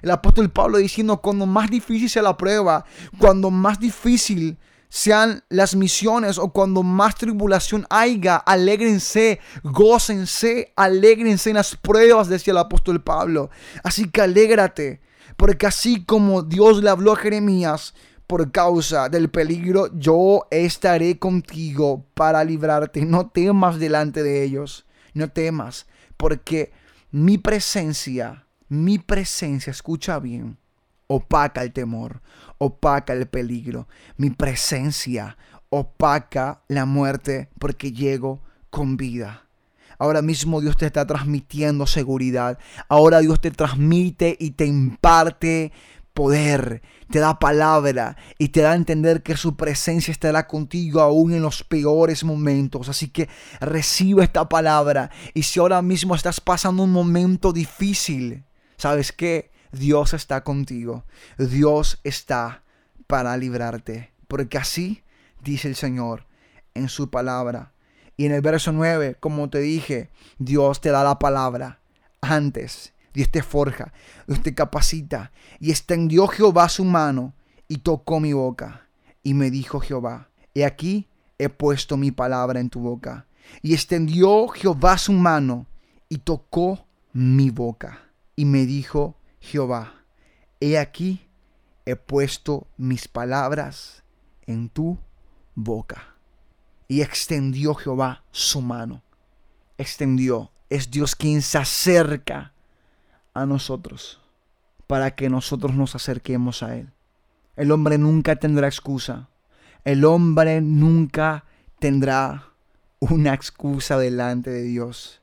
El 0.02 0.10
apóstol 0.10 0.50
Pablo 0.50 0.78
diciendo, 0.78 1.20
cuando 1.20 1.46
más 1.46 1.70
difícil 1.70 2.08
sea 2.08 2.22
la 2.22 2.36
prueba, 2.36 2.84
cuando 3.18 3.50
más 3.50 3.78
difícil 3.78 4.58
sean 4.88 5.44
las 5.48 5.76
misiones 5.76 6.36
o 6.38 6.48
cuando 6.48 6.82
más 6.82 7.14
tribulación 7.14 7.86
haya, 7.90 8.36
alégrense, 8.36 9.40
gócense, 9.62 10.72
alégrense 10.76 11.50
en 11.50 11.56
las 11.56 11.76
pruebas, 11.76 12.28
decía 12.28 12.52
el 12.52 12.58
apóstol 12.58 13.02
Pablo. 13.02 13.50
Así 13.84 14.10
que 14.10 14.20
alégrate, 14.20 15.00
porque 15.36 15.66
así 15.66 16.04
como 16.04 16.42
Dios 16.42 16.82
le 16.82 16.90
habló 16.90 17.12
a 17.12 17.16
Jeremías, 17.16 17.94
por 18.30 18.52
causa 18.52 19.08
del 19.08 19.28
peligro, 19.28 19.90
yo 19.92 20.46
estaré 20.52 21.18
contigo 21.18 22.06
para 22.14 22.44
librarte. 22.44 23.04
No 23.04 23.28
temas 23.28 23.80
delante 23.80 24.22
de 24.22 24.44
ellos, 24.44 24.86
no 25.14 25.28
temas, 25.32 25.88
porque 26.16 26.72
mi 27.10 27.38
presencia, 27.38 28.46
mi 28.70 28.98
presencia, 29.00 29.72
escucha 29.72 30.20
bien, 30.20 30.56
opaca 31.08 31.62
el 31.64 31.72
temor, 31.72 32.22
opaca 32.58 33.12
el 33.12 33.26
peligro. 33.26 33.88
Mi 34.16 34.30
presencia 34.30 35.36
opaca 35.70 36.62
la 36.68 36.86
muerte 36.86 37.48
porque 37.58 37.90
llego 37.90 38.40
con 38.70 38.96
vida. 38.96 39.46
Ahora 39.98 40.22
mismo 40.22 40.60
Dios 40.60 40.76
te 40.76 40.86
está 40.86 41.04
transmitiendo 41.04 41.84
seguridad. 41.84 42.60
Ahora 42.88 43.18
Dios 43.18 43.40
te 43.40 43.50
transmite 43.50 44.36
y 44.38 44.52
te 44.52 44.66
imparte 44.66 45.72
poder, 46.14 46.80
te 47.10 47.18
da 47.18 47.40
palabra 47.40 48.16
y 48.38 48.50
te 48.50 48.60
da 48.60 48.70
a 48.70 48.76
entender 48.76 49.24
que 49.24 49.36
su 49.36 49.56
presencia 49.56 50.12
estará 50.12 50.46
contigo 50.46 51.00
aún 51.00 51.32
en 51.32 51.42
los 51.42 51.64
peores 51.64 52.22
momentos. 52.22 52.88
Así 52.88 53.08
que 53.08 53.28
recibe 53.60 54.22
esta 54.22 54.48
palabra 54.48 55.10
y 55.34 55.42
si 55.42 55.58
ahora 55.58 55.82
mismo 55.82 56.14
estás 56.14 56.40
pasando 56.40 56.84
un 56.84 56.92
momento 56.92 57.52
difícil, 57.52 58.44
¿sabes 58.80 59.12
qué? 59.12 59.50
Dios 59.72 60.14
está 60.14 60.42
contigo. 60.42 61.04
Dios 61.38 62.00
está 62.02 62.62
para 63.06 63.36
librarte. 63.36 64.12
Porque 64.26 64.58
así 64.58 65.02
dice 65.42 65.68
el 65.68 65.76
Señor 65.76 66.26
en 66.74 66.88
su 66.88 67.10
palabra. 67.10 67.72
Y 68.16 68.26
en 68.26 68.32
el 68.32 68.40
verso 68.40 68.72
9, 68.72 69.16
como 69.20 69.48
te 69.48 69.60
dije, 69.60 70.10
Dios 70.38 70.80
te 70.80 70.90
da 70.90 71.04
la 71.04 71.18
palabra 71.18 71.80
antes 72.20 72.92
Dios 73.12 73.30
te 73.30 73.42
forja, 73.42 73.92
Dios 74.26 74.42
te 74.42 74.54
capacita. 74.54 75.32
Y 75.58 75.70
extendió 75.70 76.26
Jehová 76.28 76.68
su 76.68 76.84
mano 76.84 77.34
y 77.68 77.78
tocó 77.78 78.20
mi 78.20 78.32
boca. 78.32 78.86
Y 79.22 79.34
me 79.34 79.50
dijo 79.50 79.80
Jehová, 79.80 80.30
he 80.54 80.64
aquí 80.64 81.08
he 81.38 81.48
puesto 81.48 81.96
mi 81.96 82.10
palabra 82.10 82.60
en 82.60 82.70
tu 82.70 82.80
boca. 82.80 83.26
Y 83.62 83.74
extendió 83.74 84.48
Jehová 84.48 84.98
su 84.98 85.12
mano 85.12 85.66
y 86.08 86.18
tocó 86.18 86.86
mi 87.12 87.50
boca. 87.50 88.09
Y 88.40 88.46
me 88.46 88.64
dijo 88.64 89.18
Jehová, 89.38 90.06
he 90.60 90.78
aquí 90.78 91.28
he 91.84 91.94
puesto 91.94 92.68
mis 92.78 93.06
palabras 93.06 94.02
en 94.46 94.70
tu 94.70 94.98
boca. 95.54 96.16
Y 96.88 97.02
extendió 97.02 97.74
Jehová 97.74 98.24
su 98.30 98.62
mano. 98.62 99.02
Extendió. 99.76 100.52
Es 100.70 100.90
Dios 100.90 101.16
quien 101.16 101.42
se 101.42 101.58
acerca 101.58 102.54
a 103.34 103.44
nosotros 103.44 104.22
para 104.86 105.14
que 105.14 105.28
nosotros 105.28 105.74
nos 105.74 105.94
acerquemos 105.94 106.62
a 106.62 106.78
Él. 106.78 106.94
El 107.56 107.70
hombre 107.70 107.98
nunca 107.98 108.36
tendrá 108.36 108.68
excusa. 108.68 109.28
El 109.84 110.06
hombre 110.06 110.62
nunca 110.62 111.44
tendrá 111.78 112.54
una 113.00 113.34
excusa 113.34 113.98
delante 113.98 114.48
de 114.48 114.62
Dios 114.62 115.20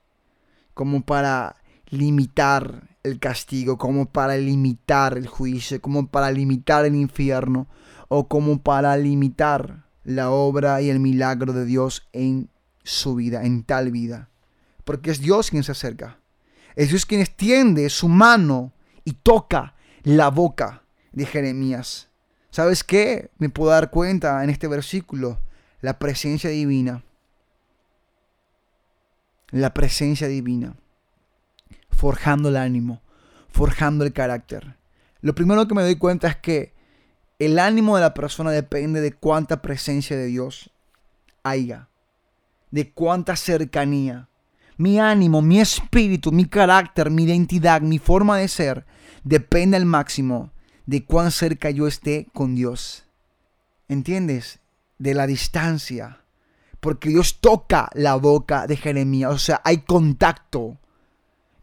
como 0.75 1.01
para 1.01 1.55
limitar 1.89 2.95
el 3.07 3.19
castigo, 3.19 3.77
como 3.77 4.07
para 4.07 4.37
limitar 4.37 5.17
el 5.17 5.27
juicio, 5.27 5.81
como 5.81 6.07
para 6.07 6.31
limitar 6.31 6.85
el 6.85 6.95
infierno 6.95 7.67
o 8.07 8.27
como 8.27 8.61
para 8.61 8.95
limitar 8.97 9.85
la 10.03 10.29
obra 10.29 10.81
y 10.81 10.89
el 10.89 10.99
milagro 10.99 11.53
de 11.53 11.65
Dios 11.65 12.07
en 12.13 12.49
su 12.83 13.15
vida, 13.15 13.43
en 13.43 13.63
tal 13.63 13.91
vida. 13.91 14.29
Porque 14.85 15.11
es 15.11 15.19
Dios 15.19 15.49
quien 15.49 15.63
se 15.63 15.73
acerca. 15.73 16.19
Es 16.75 16.89
Dios 16.89 17.05
quien 17.05 17.21
extiende 17.21 17.89
su 17.89 18.07
mano 18.07 18.71
y 19.03 19.13
toca 19.13 19.75
la 20.03 20.29
boca 20.29 20.83
de 21.11 21.25
Jeremías. 21.25 22.09
¿Sabes 22.49 22.83
qué? 22.83 23.29
Me 23.37 23.49
puedo 23.49 23.71
dar 23.71 23.89
cuenta 23.89 24.43
en 24.43 24.49
este 24.49 24.67
versículo. 24.67 25.39
La 25.81 25.99
presencia 25.99 26.49
divina. 26.49 27.03
La 29.49 29.73
presencia 29.73 30.27
divina. 30.27 30.75
Forjando 31.97 32.49
el 32.49 32.55
ánimo. 32.55 33.01
Forjando 33.49 34.05
el 34.05 34.13
carácter. 34.13 34.77
Lo 35.21 35.35
primero 35.35 35.67
que 35.67 35.75
me 35.75 35.81
doy 35.81 35.97
cuenta 35.97 36.29
es 36.29 36.37
que 36.37 36.73
el 37.39 37.59
ánimo 37.59 37.95
de 37.97 38.01
la 38.01 38.13
persona 38.13 38.51
depende 38.51 39.01
de 39.01 39.11
cuánta 39.11 39.61
presencia 39.61 40.15
de 40.15 40.27
Dios 40.27 40.71
haya. 41.43 41.89
De 42.71 42.91
cuánta 42.91 43.35
cercanía 43.35 44.29
mi 44.77 44.99
ánimo, 44.99 45.41
mi 45.41 45.59
espíritu, 45.59 46.31
mi 46.31 46.45
carácter, 46.45 47.09
mi 47.09 47.23
identidad, 47.23 47.81
mi 47.81 47.97
forma 47.97 48.37
de 48.37 48.47
ser, 48.47 48.85
depende 49.23 49.75
al 49.75 49.85
máximo 49.85 50.51
de 50.85 51.03
cuán 51.03 51.31
cerca 51.31 51.71
yo 51.71 51.87
esté 51.87 52.27
con 52.33 52.55
Dios. 52.55 53.05
¿Entiendes? 53.87 54.59
De 54.99 55.13
la 55.13 55.27
distancia. 55.27 56.21
porque 56.79 57.09
Dios 57.09 57.39
toca 57.41 57.89
la 57.95 58.15
boca 58.15 58.67
de 58.67 58.77
Jeremías, 58.77 59.33
o 59.33 59.39
sea, 59.39 59.61
hay 59.65 59.79
contacto. 59.79 60.77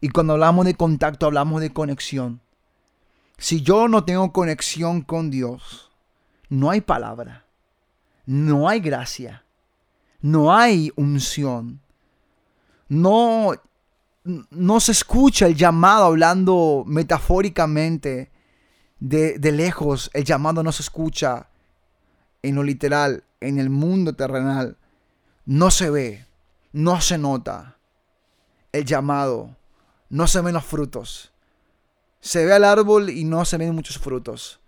Y 0.05 0.09
cuando 0.09 0.33
hablamos 0.33 0.65
de 0.67 0.75
contacto, 0.75 1.25
hablamos 1.25 1.61
de 1.61 1.73
conexión. 1.73 2.39
Si 3.39 3.63
yo 3.63 3.87
no 3.87 4.05
tengo 4.05 4.31
conexión 4.31 5.01
con 5.01 5.31
Dios, 5.31 5.89
no 6.47 6.69
hay 6.69 6.81
palabra, 6.81 7.47
no 8.27 8.69
hay 8.69 8.81
gracia, 8.81 9.45
no 10.21 10.55
hay 10.55 10.91
unción, 10.95 11.81
no, 12.87 13.53
no 14.51 14.79
se 14.79 14.91
escucha 14.91 15.47
el 15.47 15.55
llamado 15.55 16.05
hablando 16.05 16.83
metafóricamente 16.85 18.31
de, 18.99 19.39
de 19.39 19.51
lejos, 19.51 20.11
el 20.13 20.23
llamado 20.23 20.61
no 20.61 20.71
se 20.71 20.83
escucha 20.83 21.49
en 22.43 22.53
lo 22.53 22.61
literal, 22.61 23.23
en 23.39 23.57
el 23.57 23.71
mundo 23.71 24.13
terrenal, 24.13 24.77
no 25.47 25.71
se 25.71 25.89
ve, 25.89 26.27
no 26.73 27.01
se 27.01 27.17
nota 27.17 27.79
el 28.71 28.85
llamado, 28.85 29.57
no 30.09 30.27
se 30.27 30.41
ven 30.41 30.53
los 30.53 30.65
frutos. 30.65 31.31
Se 32.19 32.45
ve 32.45 32.53
al 32.53 32.63
árbol 32.63 33.09
y 33.09 33.23
no 33.23 33.45
se 33.45 33.57
ven 33.57 33.75
muchos 33.75 33.97
frutos. 33.97 34.59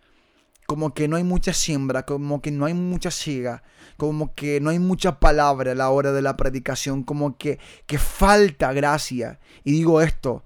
Como 0.66 0.94
que 0.94 1.08
no 1.08 1.16
hay 1.16 1.24
mucha 1.24 1.54
siembra, 1.54 2.06
como 2.06 2.42
que 2.42 2.52
no 2.52 2.66
hay 2.66 2.74
mucha 2.74 3.10
siega, 3.10 3.64
como 3.96 4.36
que 4.36 4.60
no 4.60 4.70
hay 4.70 4.80
mucha 4.80 5.20
palabra 5.20 5.72
a 5.72 5.76
la 5.76 5.90
hora 5.90 6.12
de 6.12 6.22
la 6.22 6.36
predicación, 6.36 7.04
como 7.04 7.38
que, 7.38 7.60
que 7.86 7.98
falta 7.98 8.74
gracia. 8.74 9.40
Y 9.64 9.72
digo 9.72 10.02
esto, 10.02 10.44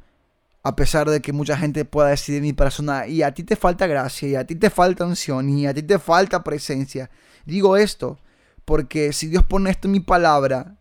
a 0.63 0.75
pesar 0.75 1.09
de 1.09 1.21
que 1.21 1.33
mucha 1.33 1.57
gente 1.57 1.85
pueda 1.85 2.09
decir 2.09 2.35
de 2.35 2.41
mi 2.41 2.53
persona, 2.53 3.07
y 3.07 3.23
a 3.23 3.33
ti 3.33 3.43
te 3.43 3.55
falta 3.55 3.87
gracia, 3.87 4.29
y 4.29 4.35
a 4.35 4.45
ti 4.45 4.55
te 4.55 4.69
falta 4.69 5.05
unción, 5.05 5.49
y 5.49 5.65
a 5.65 5.73
ti 5.73 5.81
te 5.81 5.97
falta 5.97 6.43
presencia. 6.43 7.09
Digo 7.45 7.75
esto 7.77 8.19
porque 8.65 9.11
si 9.13 9.27
Dios 9.27 9.43
pone 9.45 9.69
esto 9.69 9.87
en 9.87 9.93
mi 9.93 9.99
palabra, 9.99 10.77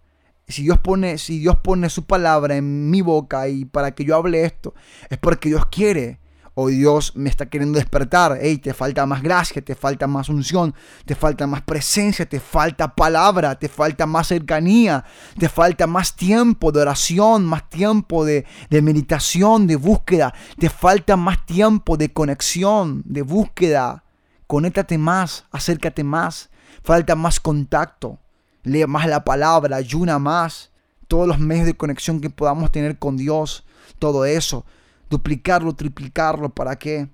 si 0.51 0.63
Dios 0.63 0.79
pone, 0.79 1.19
si 1.19 1.39
Dios 1.39 1.57
pone 1.63 1.89
su 1.91 2.05
palabra 2.05 2.57
en 2.57 2.91
mi 2.91 3.01
boca 3.03 3.49
y 3.49 3.65
para 3.65 3.93
que 3.93 4.05
yo 4.05 4.17
hable 4.17 4.45
esto, 4.45 4.75
es 5.09 5.19
porque 5.19 5.49
Dios 5.49 5.67
quiere. 5.67 6.21
O 6.55 6.69
Dios 6.69 7.17
me 7.17 7.31
está 7.31 7.49
queriendo 7.49 7.79
despertar. 7.79 8.39
Hey, 8.43 8.59
te 8.59 8.75
falta 8.75 9.07
más 9.07 9.23
gracia, 9.23 9.63
te 9.63 9.75
falta 9.75 10.07
más 10.07 10.29
unción, 10.29 10.75
te 11.07 11.15
falta 11.15 11.47
más 11.47 11.63
presencia, 11.63 12.29
te 12.29 12.41
falta 12.41 12.95
palabra, 12.95 13.55
te 13.55 13.69
falta 13.69 14.05
más 14.05 14.27
cercanía, 14.27 15.05
te 15.39 15.49
falta 15.49 15.87
más 15.87 16.17
tiempo 16.17 16.73
de 16.73 16.81
oración, 16.81 17.47
más 17.47 17.71
tiempo 17.71 18.25
de, 18.25 18.45
de 18.69 18.83
meditación, 18.83 19.67
de 19.69 19.77
búsqueda, 19.77 20.35
te 20.59 20.69
falta 20.69 21.17
más 21.17 21.47
tiempo 21.47 21.97
de 21.97 22.13
conexión, 22.13 23.03
de 23.07 23.23
búsqueda. 23.23 24.05
Conéctate 24.47 24.99
más, 24.99 25.47
acércate 25.53 26.03
más, 26.03 26.51
falta 26.83 27.15
más 27.15 27.39
contacto, 27.39 28.19
lee 28.63 28.87
más 28.87 29.07
la 29.07 29.25
palabra, 29.25 29.77
ayuna 29.77 30.19
más, 30.19 30.71
todos 31.09 31.27
los 31.27 31.39
medios 31.39 31.67
de 31.67 31.75
conexión 31.75 32.21
que 32.21 32.31
podamos 32.31 32.71
tener 32.71 32.99
con 32.99 33.17
Dios, 33.17 33.65
todo 33.99 34.25
eso, 34.25 34.65
duplicarlo, 35.09 35.75
triplicarlo, 35.75 36.51
¿para 36.51 36.77
qué? 36.77 37.09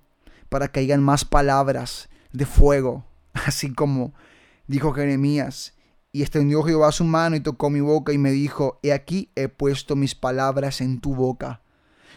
Para 0.49 0.69
que 0.69 0.81
hayan 0.81 1.03
más 1.03 1.25
palabras 1.25 2.09
de 2.33 2.47
fuego, 2.47 3.05
así 3.33 3.73
como 3.73 4.13
dijo 4.67 4.93
Jeremías. 4.93 5.73
Y 6.13 6.23
extendió 6.23 6.63
Jehová 6.63 6.93
su 6.93 7.05
mano 7.05 7.37
y 7.37 7.41
tocó 7.41 7.69
mi 7.69 7.81
boca 7.81 8.13
y 8.13 8.19
me 8.19 8.31
dijo, 8.31 8.79
he 8.83 8.93
aquí 8.93 9.31
he 9.35 9.49
puesto 9.49 9.97
mis 9.97 10.15
palabras 10.15 10.81
en 10.81 11.01
tu 11.01 11.15
boca. 11.15 11.61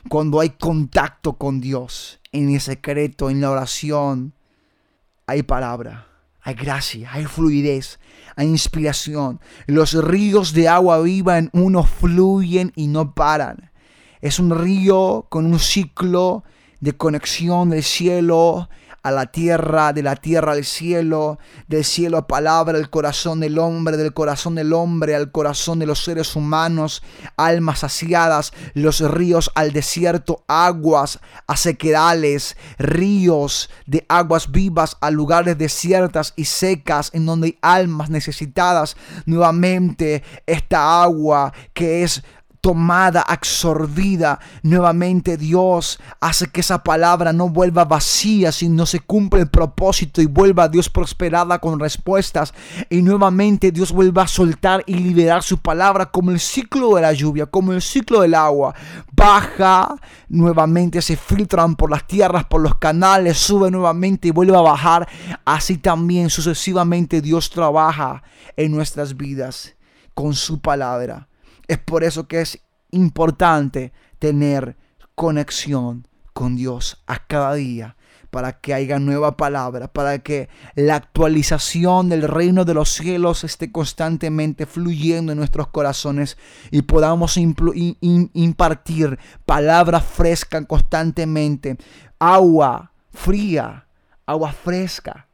Cuando 0.08 0.40
hay 0.40 0.52
contacto 0.52 1.38
con 1.38 1.60
Dios, 1.60 2.22
en 2.32 2.50
el 2.50 2.62
secreto, 2.62 3.30
en 3.30 3.42
la 3.42 3.52
oración, 3.52 4.34
hay 5.28 5.44
palabra, 5.44 6.08
hay 6.42 6.54
gracia, 6.56 7.10
hay 7.12 7.26
fluidez, 7.26 8.00
hay 8.36 8.48
inspiración. 8.48 9.40
Los 9.68 9.94
ríos 9.94 10.54
de 10.54 10.68
agua 10.68 11.02
viva 11.02 11.38
en 11.38 11.50
uno 11.54 11.84
fluyen 11.84 12.72
y 12.76 12.88
no 12.88 13.14
paran. 13.14 13.72
Es 14.22 14.40
un 14.40 14.58
río 14.58 15.28
con 15.30 15.46
un 15.46 15.60
ciclo 15.60 16.44
de 16.80 16.94
conexión 16.94 17.70
del 17.70 17.84
cielo 17.84 18.70
a 19.04 19.12
la 19.12 19.28
tierra, 19.28 19.94
de 19.94 20.04
la 20.04 20.16
tierra 20.16 20.54
al 20.54 20.66
cielo, 20.66 21.40
del 21.68 21.84
cielo 21.84 22.18
a 22.18 22.28
palabra, 22.28 22.78
el 22.78 22.90
corazón 22.90 23.40
del 23.40 23.58
hombre, 23.60 23.98
del 23.98 24.14
corazón 24.14 24.56
del 24.56 24.74
hombre 24.74 25.16
al 25.16 25.32
corazón 25.32 25.80
de 25.80 25.86
los 25.86 26.04
seres 26.04 26.36
humanos, 26.36 27.02
almas 27.38 27.80
saciadas, 27.80 28.54
los 28.74 29.00
ríos 29.00 29.52
al 29.56 29.72
desierto, 29.72 30.44
aguas 30.48 31.20
a 31.48 31.56
ríos 32.78 33.70
de 33.86 34.06
aguas 34.08 34.52
vivas 34.52 34.98
a 35.02 35.12
lugares 35.12 35.58
desiertas 35.58 36.34
y 36.36 36.46
secas 36.46 37.12
en 37.14 37.26
donde 37.26 37.58
hay 37.62 37.80
almas 37.80 38.10
necesitadas. 38.10 38.98
Nuevamente 39.26 40.24
esta 40.46 41.02
agua 41.02 41.54
que 41.74 42.04
es 42.04 42.24
tomada, 42.62 43.22
absorbida. 43.22 44.40
Nuevamente 44.64 45.38
Dios 45.38 46.00
hace 46.20 46.48
que 46.48 46.62
esa 46.62 46.84
palabra 46.84 47.34
no 47.34 47.50
vuelva 47.50 47.86
vacía, 47.86 48.52
sino 48.52 48.86
se 48.86 49.00
cumple 49.00 49.42
el 49.42 49.50
propósito 49.50 50.22
y 50.22 50.26
vuelva 50.26 50.64
a 50.64 50.68
Dios 50.70 50.90
prosperada 50.90 51.60
con 51.60 51.80
respuestas. 51.80 52.54
Y 52.90 53.02
nuevamente 53.02 53.72
Dios 53.72 53.92
vuelva 53.92 54.24
a 54.24 54.28
soltar 54.28 54.84
y 54.86 54.96
liberar 54.96 55.44
su 55.44 55.58
palabra 55.58 56.08
como 56.08 56.32
el 56.32 56.40
ciclo 56.40 56.96
de 56.96 57.02
la 57.02 57.14
lluvia, 57.14 57.46
como 57.46 57.74
el 57.74 57.82
ciclo 57.82 58.22
del 58.22 58.36
agua. 58.36 58.76
Baja, 59.12 59.96
nuevamente 60.28 61.02
se 61.02 61.16
filtran 61.16 61.76
por 61.76 61.92
las 61.92 62.08
tierras, 62.08 62.46
por 62.46 62.62
los 62.62 62.76
canales, 62.76 63.38
sube 63.38 63.72
nuevamente 63.72 64.28
y 64.28 64.32
vuelve 64.32 64.58
a 64.58 64.62
bajar. 64.62 65.08
Así 65.46 65.78
también 65.78 66.30
sucesivamente 66.30 67.22
Dios 67.22 67.50
trabaja 67.50 68.24
en 68.58 68.72
nuestras 68.72 69.16
vidas 69.16 69.76
con 70.14 70.34
su 70.34 70.60
palabra. 70.60 71.29
Es 71.70 71.78
por 71.78 72.04
eso 72.04 72.28
que 72.28 72.42
es 72.42 72.60
importante 72.90 73.94
tener 74.18 74.76
conexión 75.14 76.08
con 76.34 76.56
Dios 76.56 77.04
a 77.06 77.20
cada 77.28 77.54
día 77.54 77.96
para 78.32 78.60
que 78.60 78.74
haya 78.74 78.98
nueva 78.98 79.38
palabra, 79.38 79.88
para 79.88 80.18
que 80.18 80.50
la 80.74 80.96
actualización 80.96 82.10
del 82.10 82.24
reino 82.24 82.66
de 82.66 82.74
los 82.74 82.90
cielos 82.90 83.44
esté 83.44 83.72
constantemente 83.72 84.66
fluyendo 84.66 85.32
en 85.32 85.38
nuestros 85.38 85.68
corazones 85.68 86.40
y 86.72 86.82
podamos 86.82 87.38
impartir 87.38 89.20
palabra 89.46 90.02
fresca 90.02 90.66
constantemente, 90.66 91.78
agua 92.18 92.94
fría, 93.12 93.86
agua 94.26 94.54
fresca, 94.54 95.28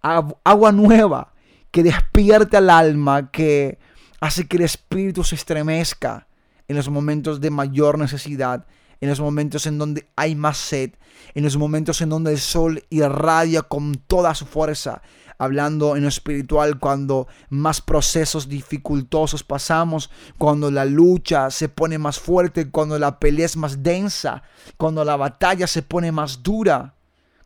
agua 0.00 0.72
nueva 0.72 1.34
que 1.70 1.82
despierte 1.82 2.56
al 2.56 2.70
alma, 2.70 3.30
que 3.30 3.78
hace 4.20 4.46
que 4.46 4.56
el 4.56 4.64
espíritu 4.64 5.24
se 5.24 5.34
estremezca 5.34 6.26
en 6.68 6.76
los 6.76 6.88
momentos 6.88 7.40
de 7.40 7.50
mayor 7.50 7.98
necesidad, 7.98 8.66
en 9.00 9.08
los 9.08 9.20
momentos 9.20 9.66
en 9.66 9.78
donde 9.78 10.06
hay 10.16 10.34
más 10.34 10.56
sed, 10.56 10.92
en 11.34 11.44
los 11.44 11.56
momentos 11.56 12.00
en 12.00 12.08
donde 12.08 12.32
el 12.32 12.38
sol 12.38 12.82
irradia 12.90 13.62
con 13.62 13.94
toda 13.94 14.34
su 14.34 14.46
fuerza, 14.46 15.02
hablando 15.38 15.96
en 15.96 16.02
lo 16.02 16.08
espiritual, 16.08 16.78
cuando 16.78 17.28
más 17.50 17.80
procesos 17.80 18.48
dificultosos 18.48 19.44
pasamos, 19.44 20.10
cuando 20.38 20.70
la 20.70 20.84
lucha 20.84 21.50
se 21.50 21.68
pone 21.68 21.98
más 21.98 22.18
fuerte, 22.18 22.70
cuando 22.70 22.98
la 22.98 23.18
pelea 23.18 23.46
es 23.46 23.56
más 23.56 23.82
densa, 23.82 24.42
cuando 24.76 25.04
la 25.04 25.16
batalla 25.16 25.66
se 25.66 25.82
pone 25.82 26.10
más 26.10 26.42
dura, 26.42 26.94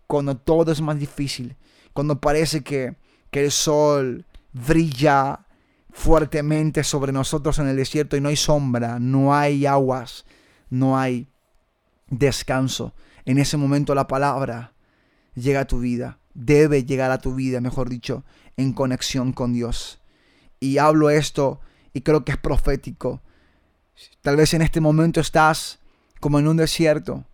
cuando 0.06 0.36
todo 0.36 0.70
es 0.70 0.80
más 0.80 0.98
difícil, 0.98 1.56
cuando 1.92 2.20
parece 2.20 2.62
que, 2.62 2.94
que 3.30 3.44
el 3.44 3.50
sol 3.50 4.24
brilla 4.52 5.40
fuertemente 5.92 6.84
sobre 6.84 7.12
nosotros 7.12 7.58
en 7.58 7.68
el 7.68 7.76
desierto 7.76 8.16
y 8.16 8.20
no 8.20 8.28
hay 8.28 8.36
sombra, 8.36 8.98
no 8.98 9.34
hay 9.34 9.66
aguas, 9.66 10.24
no 10.68 10.98
hay 10.98 11.28
descanso. 12.08 12.94
En 13.24 13.38
ese 13.38 13.56
momento 13.56 13.94
la 13.94 14.06
palabra 14.06 14.72
llega 15.34 15.60
a 15.60 15.66
tu 15.66 15.80
vida, 15.80 16.18
debe 16.34 16.84
llegar 16.84 17.10
a 17.10 17.18
tu 17.18 17.34
vida, 17.34 17.60
mejor 17.60 17.88
dicho, 17.88 18.24
en 18.56 18.72
conexión 18.72 19.32
con 19.32 19.52
Dios. 19.52 20.00
Y 20.58 20.78
hablo 20.78 21.10
esto 21.10 21.60
y 21.92 22.02
creo 22.02 22.24
que 22.24 22.32
es 22.32 22.38
profético. 22.38 23.22
Tal 24.22 24.36
vez 24.36 24.54
en 24.54 24.62
este 24.62 24.80
momento 24.80 25.20
estás 25.20 25.80
como 26.20 26.38
en 26.38 26.48
un 26.48 26.56
desierto. 26.56 27.24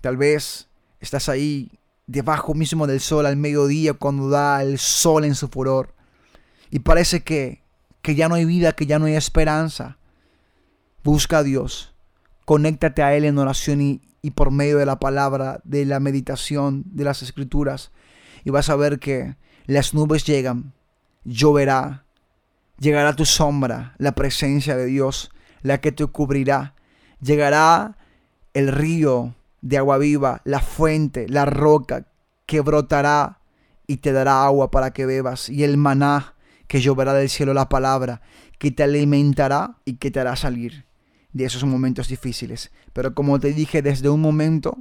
Tal 0.00 0.16
vez 0.16 0.68
estás 1.00 1.28
ahí 1.28 1.78
debajo 2.06 2.54
mismo 2.54 2.86
del 2.86 3.00
sol 3.00 3.26
al 3.26 3.36
mediodía 3.36 3.94
cuando 3.94 4.28
da 4.28 4.62
el 4.62 4.78
sol 4.78 5.24
en 5.24 5.34
su 5.34 5.48
furor. 5.48 5.94
Y 6.70 6.80
parece 6.80 7.22
que 7.22 7.65
que 8.06 8.14
ya 8.14 8.28
no 8.28 8.36
hay 8.36 8.44
vida, 8.44 8.70
que 8.70 8.86
ya 8.86 9.00
no 9.00 9.06
hay 9.06 9.16
esperanza. 9.16 9.98
Busca 11.02 11.38
a 11.38 11.42
Dios, 11.42 11.92
conéctate 12.44 13.02
a 13.02 13.16
Él 13.16 13.24
en 13.24 13.36
oración 13.36 13.80
y, 13.80 14.00
y 14.22 14.30
por 14.30 14.52
medio 14.52 14.78
de 14.78 14.86
la 14.86 15.00
palabra, 15.00 15.60
de 15.64 15.84
la 15.86 15.98
meditación, 15.98 16.84
de 16.86 17.02
las 17.02 17.22
escrituras, 17.22 17.90
y 18.44 18.50
vas 18.50 18.70
a 18.70 18.76
ver 18.76 19.00
que 19.00 19.34
las 19.64 19.92
nubes 19.92 20.24
llegan, 20.24 20.72
lloverá, 21.24 22.04
llegará 22.78 23.16
tu 23.16 23.24
sombra, 23.24 23.96
la 23.98 24.12
presencia 24.12 24.76
de 24.76 24.86
Dios, 24.86 25.32
la 25.62 25.80
que 25.80 25.90
te 25.90 26.06
cubrirá, 26.06 26.76
llegará 27.20 27.98
el 28.54 28.68
río 28.70 29.34
de 29.62 29.78
agua 29.78 29.98
viva, 29.98 30.42
la 30.44 30.60
fuente, 30.60 31.26
la 31.28 31.44
roca 31.44 32.06
que 32.46 32.60
brotará 32.60 33.40
y 33.88 33.96
te 33.96 34.12
dará 34.12 34.44
agua 34.44 34.70
para 34.70 34.92
que 34.92 35.06
bebas, 35.06 35.48
y 35.48 35.64
el 35.64 35.76
maná 35.76 36.35
que 36.66 36.80
lloverá 36.80 37.14
del 37.14 37.28
cielo 37.28 37.54
la 37.54 37.68
palabra, 37.68 38.22
que 38.58 38.70
te 38.70 38.82
alimentará 38.82 39.78
y 39.84 39.94
que 39.94 40.10
te 40.10 40.20
hará 40.20 40.36
salir 40.36 40.86
de 41.32 41.44
esos 41.44 41.64
momentos 41.64 42.08
difíciles. 42.08 42.70
Pero 42.92 43.14
como 43.14 43.38
te 43.38 43.52
dije 43.52 43.82
desde 43.82 44.08
un 44.08 44.20
momento, 44.20 44.78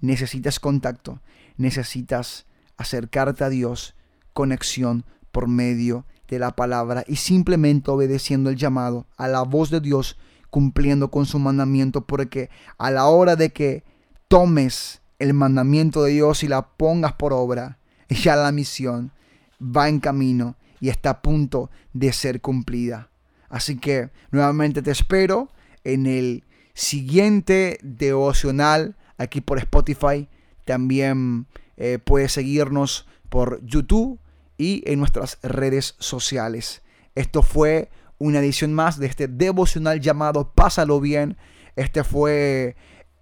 necesitas 0.00 0.60
contacto, 0.60 1.20
necesitas 1.56 2.46
acercarte 2.76 3.44
a 3.44 3.48
Dios, 3.48 3.94
conexión 4.32 5.04
por 5.32 5.48
medio 5.48 6.06
de 6.28 6.38
la 6.38 6.52
palabra 6.52 7.04
y 7.06 7.16
simplemente 7.16 7.90
obedeciendo 7.90 8.50
el 8.50 8.56
llamado 8.56 9.06
a 9.16 9.28
la 9.28 9.42
voz 9.42 9.70
de 9.70 9.80
Dios, 9.80 10.16
cumpliendo 10.50 11.10
con 11.10 11.26
su 11.26 11.38
mandamiento, 11.38 12.06
porque 12.06 12.48
a 12.78 12.90
la 12.90 13.06
hora 13.06 13.36
de 13.36 13.50
que 13.50 13.84
tomes 14.28 15.02
el 15.18 15.34
mandamiento 15.34 16.04
de 16.04 16.12
Dios 16.12 16.44
y 16.44 16.48
la 16.48 16.68
pongas 16.76 17.14
por 17.14 17.32
obra, 17.32 17.78
ya 18.08 18.36
la 18.36 18.52
misión 18.52 19.12
va 19.60 19.88
en 19.88 20.00
camino 20.00 20.56
y 20.80 20.88
está 20.88 21.10
a 21.10 21.22
punto 21.22 21.70
de 21.92 22.12
ser 22.12 22.40
cumplida. 22.40 23.10
Así 23.48 23.78
que 23.78 24.10
nuevamente 24.30 24.82
te 24.82 24.90
espero 24.90 25.50
en 25.84 26.06
el 26.06 26.44
siguiente 26.74 27.78
devocional 27.82 28.96
aquí 29.16 29.40
por 29.40 29.58
Spotify. 29.58 30.28
También 30.64 31.46
eh, 31.76 31.98
puedes 32.02 32.32
seguirnos 32.32 33.06
por 33.28 33.64
YouTube 33.64 34.18
y 34.56 34.82
en 34.86 34.98
nuestras 34.98 35.38
redes 35.42 35.94
sociales. 35.98 36.82
Esto 37.14 37.42
fue 37.42 37.90
una 38.18 38.40
edición 38.40 38.74
más 38.74 38.98
de 38.98 39.06
este 39.06 39.28
devocional 39.28 40.00
llamado 40.00 40.52
Pásalo 40.52 41.00
bien. 41.00 41.36
Este 41.76 42.04
fue 42.04 42.76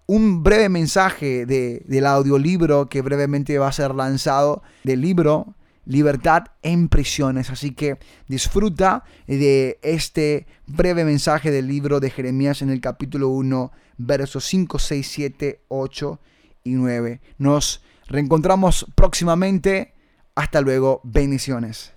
un 0.06 0.42
breve 0.42 0.68
mensaje 0.68 1.46
de, 1.46 1.82
del 1.86 2.06
audiolibro 2.06 2.88
que 2.88 3.02
brevemente 3.02 3.58
va 3.58 3.68
a 3.68 3.72
ser 3.72 3.94
lanzado 3.94 4.62
del 4.84 5.00
libro 5.00 5.54
Libertad 5.86 6.48
en 6.62 6.88
prisiones. 6.88 7.48
Así 7.48 7.70
que 7.70 7.98
disfruta 8.28 9.04
de 9.26 9.78
este 9.82 10.46
breve 10.66 11.04
mensaje 11.04 11.50
del 11.50 11.66
libro 11.66 12.00
de 12.00 12.10
Jeremías 12.10 12.60
en 12.60 12.70
el 12.70 12.80
capítulo 12.82 13.28
1, 13.30 13.72
versos 13.96 14.44
5, 14.44 14.78
6, 14.78 15.08
7, 15.08 15.60
8 15.68 16.20
y 16.64 16.72
9. 16.72 17.20
Nos 17.38 17.82
reencontramos 18.08 18.86
próximamente. 18.94 19.94
Hasta 20.34 20.60
luego. 20.60 21.00
Bendiciones. 21.02 21.95